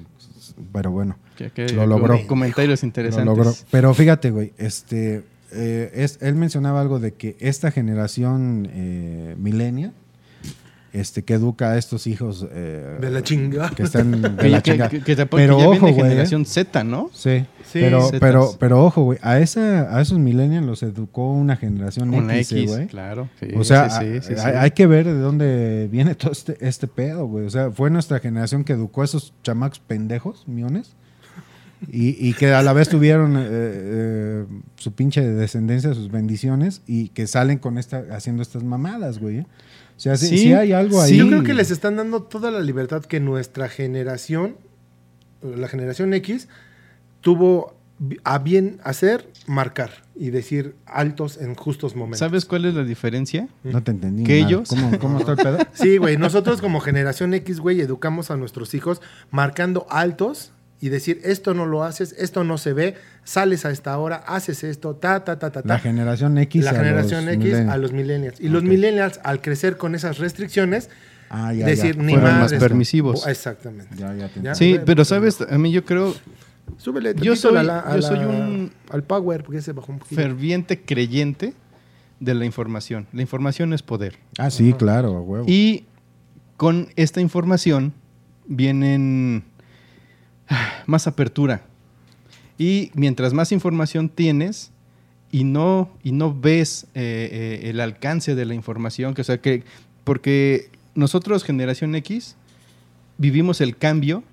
[0.71, 2.15] Pero bueno, Que- que- Lo logró.
[2.17, 3.25] com- Comentarios lo interesantes.
[3.25, 3.53] logró.
[3.71, 5.23] Pero fíjate, güey, este...
[5.51, 9.91] eh, es, él mencionaba algo de que esta generación eh, millennial
[10.93, 13.69] este, que educa a estos hijos eh, De la chinga.
[13.71, 14.89] que están de Que, la que- chinga.
[14.89, 16.09] que- que te- Pero que ya ojo, viene güey, ¿eh?
[16.09, 17.09] generación Z, ¿no?
[17.13, 17.79] Sí, Sí.
[17.81, 18.19] pero, Zetas.
[18.19, 22.51] pero, pero ojo, güey, a, esa, a esos millennials los educó una generación Una X,
[22.51, 22.87] eh, X, güey.
[22.87, 23.27] claro.
[23.39, 24.57] sí, O sea, sí, sí, sí, hay, sí.
[24.59, 27.45] hay que ver de dónde viene todo este, este pedo, güey.
[27.45, 30.95] O sea, fue nuestra generación que educó a esos chamacos pendejos, miones,
[31.91, 34.45] y, y que a la vez tuvieron eh, eh,
[34.77, 39.39] su pinche descendencia, sus bendiciones, y que salen con esta, haciendo estas mamadas, güey.
[39.39, 39.45] ¿eh?
[39.95, 41.17] O sea, sí, Sí, sí hay algo sí, ahí.
[41.19, 44.57] Yo creo que les están dando toda la libertad que nuestra generación,
[45.41, 46.47] la generación X,
[47.21, 47.75] tuvo
[48.23, 52.19] a bien hacer, marcar y decir altos en justos momentos.
[52.19, 53.47] ¿Sabes cuál es la diferencia?
[53.63, 54.23] No te entendí.
[54.23, 54.69] ¿Que ellos?
[54.69, 55.57] ¿Cómo, cómo está el pedo?
[55.73, 60.52] Sí, güey, nosotros como generación X, güey, educamos a nuestros hijos marcando altos
[60.85, 64.65] y decir, esto no lo haces, esto no se ve, sales a esta hora, haces
[64.65, 65.67] esto, ta, ta, ta, ta, ta.
[65.67, 66.61] La generación X.
[66.65, 67.71] La a generación los X millennials.
[67.73, 68.41] a los millennials.
[68.41, 70.89] Y los millennials, al crecer con esas restricciones,
[71.29, 72.03] Ah, ya, decir, ya.
[72.03, 72.51] ni Fueron más.
[72.51, 73.25] más permisivos.
[73.27, 73.95] Exactamente.
[73.97, 74.51] Ya, ya te Ya.
[74.51, 74.55] entendí.
[74.55, 76.13] Sí, pero sabes, a mí yo creo
[76.77, 79.91] Súbele Yo soy- a la- a yo soy la- un- Al power, porque se bajó
[79.91, 80.19] un poquito.
[80.19, 81.53] ferviente creyente
[82.19, 83.07] de la información.
[83.13, 84.15] La información es poder.
[84.37, 85.45] Ah, sí, claro, huevo.
[85.47, 85.85] Y
[86.57, 87.93] con esta información
[88.47, 89.43] vienen
[90.85, 91.63] más apertura.
[92.57, 94.71] Y mientras más información tienes
[95.31, 99.39] y no, y no ves eh, eh, el alcance de la información, que, o sea,
[99.39, 99.63] que,
[100.03, 102.35] porque nosotros, generación X,
[103.17, 104.23] vivimos el cambio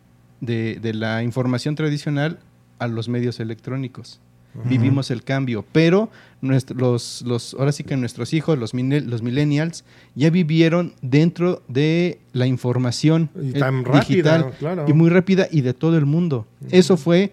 [0.41, 2.39] de, de la información tradicional
[2.79, 4.21] a los medios electrónicos.
[4.65, 9.85] Vivimos el cambio, pero nuestro- los, los, ahora sí que nuestros hijos, los, los millennials,
[10.17, 14.01] ya vivieron dentro de la información Y eh, tan rápida,
[14.39, 14.85] digital claro.
[14.89, 16.47] y muy rápida y de todo el mundo.
[16.71, 17.33] Eso fue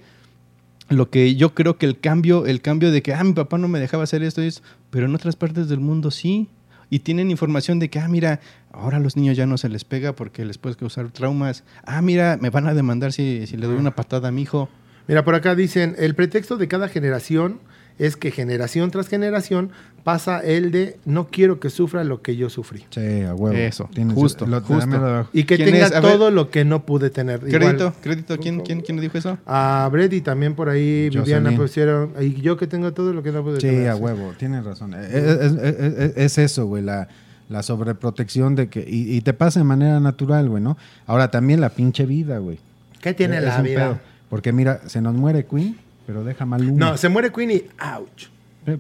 [0.90, 3.68] lo que yo creo que el cambio, el cambio de que, ah, mi papá no
[3.68, 6.48] me dejaba hacer esto y eso, pero en otras partes del mundo sí.
[6.90, 8.40] Y tienen información de que, ah, mira,
[8.72, 11.66] ahora a los niños ya no se les pega porque les puedes causar traumas.
[11.84, 14.70] Ah, mira, me van a demandar si, si le doy una patada a mi hijo.
[15.08, 17.60] Mira, por acá dicen, el pretexto de cada generación
[18.00, 19.72] es que generación tras generación
[20.04, 22.86] pasa el de no quiero que sufra lo que yo sufrí.
[22.92, 23.58] Sí, a huevo.
[23.58, 25.28] Eso, Tienes- justo, lo- justo.
[25.34, 25.92] Y que ¿Quién tenga es?
[25.96, 26.12] A ver.
[26.12, 27.40] todo lo que no pude tener.
[27.40, 29.38] Igual, Crédito, crédito, ¿quién, quién, quién dijo eso?
[29.48, 31.24] A Brady también por ahí, Jocelyn.
[31.24, 33.90] Viviana pusieron, y yo que tengo todo lo que no pude Sí, tener.
[33.90, 34.94] a huevo, tienes razón.
[34.94, 37.08] Es, es- es- es- es eso, güey, la,
[37.50, 38.82] la sobreprotección de que...
[38.88, 40.78] Y, y te pasa de manera natural, güey, ¿no?
[41.08, 42.60] Ahora también la pinche vida, güey.
[43.02, 43.76] ¿Qué tiene Es la vida?
[43.88, 44.00] pedo.
[44.30, 46.78] Porque mira, se nos muere Queen, pero deja Maluma.
[46.78, 47.64] No, se muere Queen y
[47.98, 48.28] ouch.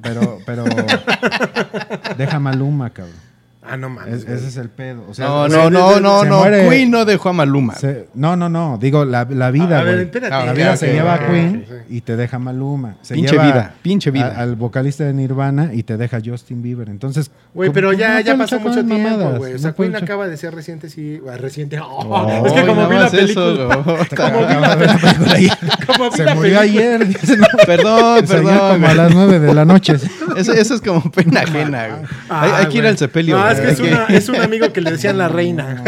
[0.02, 0.66] Pero, pero...
[2.18, 3.27] deja Maluma, cabrón.
[3.70, 4.24] Ah, no mames.
[4.24, 5.04] Es- ese es el pedo.
[5.10, 6.40] O sea, No, se- no, no, no, se no.
[6.40, 7.76] muere- Queen no dejó a Maluma.
[7.76, 8.78] se- no, no, no.
[8.80, 10.34] Digo, la, la vida, A ver, espérate.
[10.34, 12.96] Ah, La ok, vida se lleva a Queen y te deja Maluma.
[13.02, 14.34] Se Pinche lleva vida, pinche vida.
[14.38, 16.90] a- al vocalista de Nirvana y te deja Justin Bieber.
[16.90, 19.54] Entonces, Güey, ¿cómo- pero ya, no ya pasó mucho tiempo, güey.
[19.54, 21.20] O sea, Queen acaba de ser reciente, sí.
[21.30, 21.80] ah, Reciente.
[22.10, 23.84] Oh, es que como vi la película.
[24.16, 25.58] Como vi la película
[25.88, 26.62] como vi Se la murió película.
[26.62, 27.08] ayer.
[27.66, 28.72] Perdón, perdón.
[28.74, 29.96] como a las nueve de la noche.
[30.38, 31.88] Eso, es como pena ajena.
[31.88, 32.06] güey.
[32.30, 33.38] hay, que ir al sepelio.
[33.60, 35.84] Es que es, una- un amigo que le decían la reina.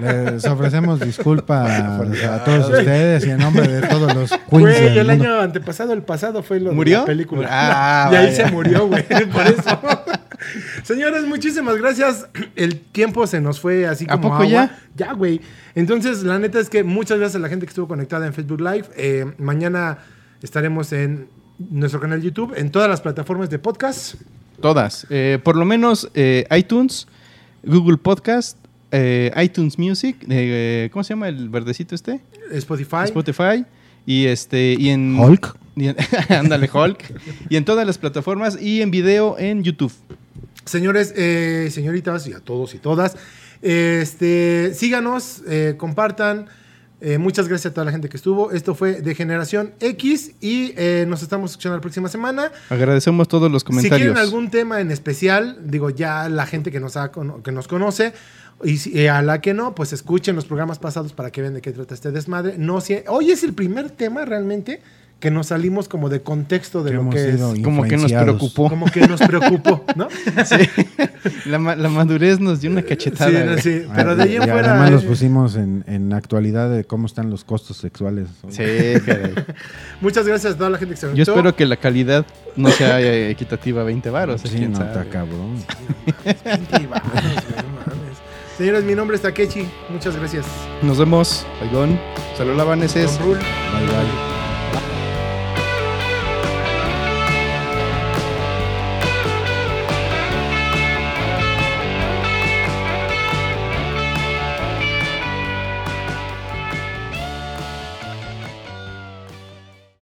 [0.00, 1.70] Les ofrecemos disculpas
[2.24, 5.24] a todos ustedes y en nombre de todos los queens Güey, el mundo.
[5.24, 6.96] año antepasado, el pasado fue lo ¿Murió?
[6.98, 7.48] de la película.
[7.50, 8.46] Ah, y ahí vaya.
[8.46, 9.80] se murió, güey, por eso.
[10.82, 12.26] Señores, muchísimas gracias.
[12.56, 14.48] El tiempo se nos fue así ¿A como poco agua.
[14.48, 14.78] ya?
[14.96, 15.40] Ya, güey.
[15.74, 18.60] Entonces, la neta es que muchas gracias a la gente que estuvo conectada en Facebook
[18.60, 18.84] Live.
[18.96, 19.98] Eh, mañana
[20.42, 21.28] estaremos en
[21.70, 24.16] nuestro canal de YouTube, en todas las plataformas de podcast.
[24.60, 25.06] Todas.
[25.10, 27.06] Eh, por lo menos eh, iTunes,
[27.64, 28.56] Google Podcast,
[28.92, 32.20] eh, iTunes Music, eh, ¿cómo se llama el verdecito este?
[32.52, 33.04] Spotify.
[33.04, 33.64] Spotify.
[34.06, 34.74] Y este.
[34.78, 35.18] Y en.
[35.18, 35.56] Hulk.
[35.76, 35.96] y en-
[36.28, 37.02] ándale, Hulk.
[37.48, 39.92] y en todas las plataformas y en video en YouTube.
[40.64, 43.16] Señores, eh, señoritas y a todos y todas,
[43.60, 46.46] este, síganos, eh, compartan.
[47.06, 48.50] Eh, muchas gracias a toda la gente que estuvo.
[48.50, 52.50] Esto fue de Generación X y eh, nos estamos escuchando la próxima semana.
[52.70, 53.98] Agradecemos todos los Si comentarios.
[53.98, 58.14] quieren algún tema en especial, digo ya la gente que nos, ha que nos conoce
[58.62, 61.52] y si- eh, a la que no, pues escuchen los programas pasados para que vean
[61.52, 62.54] de qué trata este desmadre.
[62.56, 64.80] No, si, hoy es el primer tema realmente
[65.24, 67.40] que nos salimos como de contexto de Que lo hemos que es.
[67.64, 68.68] Como que nos preocupó.
[68.68, 70.08] Como que nos preocupó, ¿no?
[71.46, 73.30] La, ma- la madurez nos dio una cachetada.
[73.30, 74.72] Sí, no, sí, Ah, pero de ahí en fuera.
[74.72, 78.28] Además los eh, pusimos en, en actualidad de cómo están los costos sexuales.
[78.50, 78.62] Sí,
[79.06, 79.32] caray.
[80.02, 83.00] Muchas gracias a toda la gente que se Yo espero que la calidad no sea
[83.00, 84.42] eh, equitativa a 20 varos.
[84.42, 84.90] Sí, quién no, sabe.
[84.90, 85.56] está cabrón.
[86.04, 88.18] Pinche varos, güey, no mames.
[88.58, 89.66] Señores, mi nombre es Takechi.
[89.88, 90.44] Muchas gracias.
[90.82, 91.46] Nos vemos.
[91.62, 91.98] Oigón.
[92.36, 93.18] Saludos, Vaneses.
[93.18, 93.40] Don Rule.
[93.40, 94.43] Bye, bye.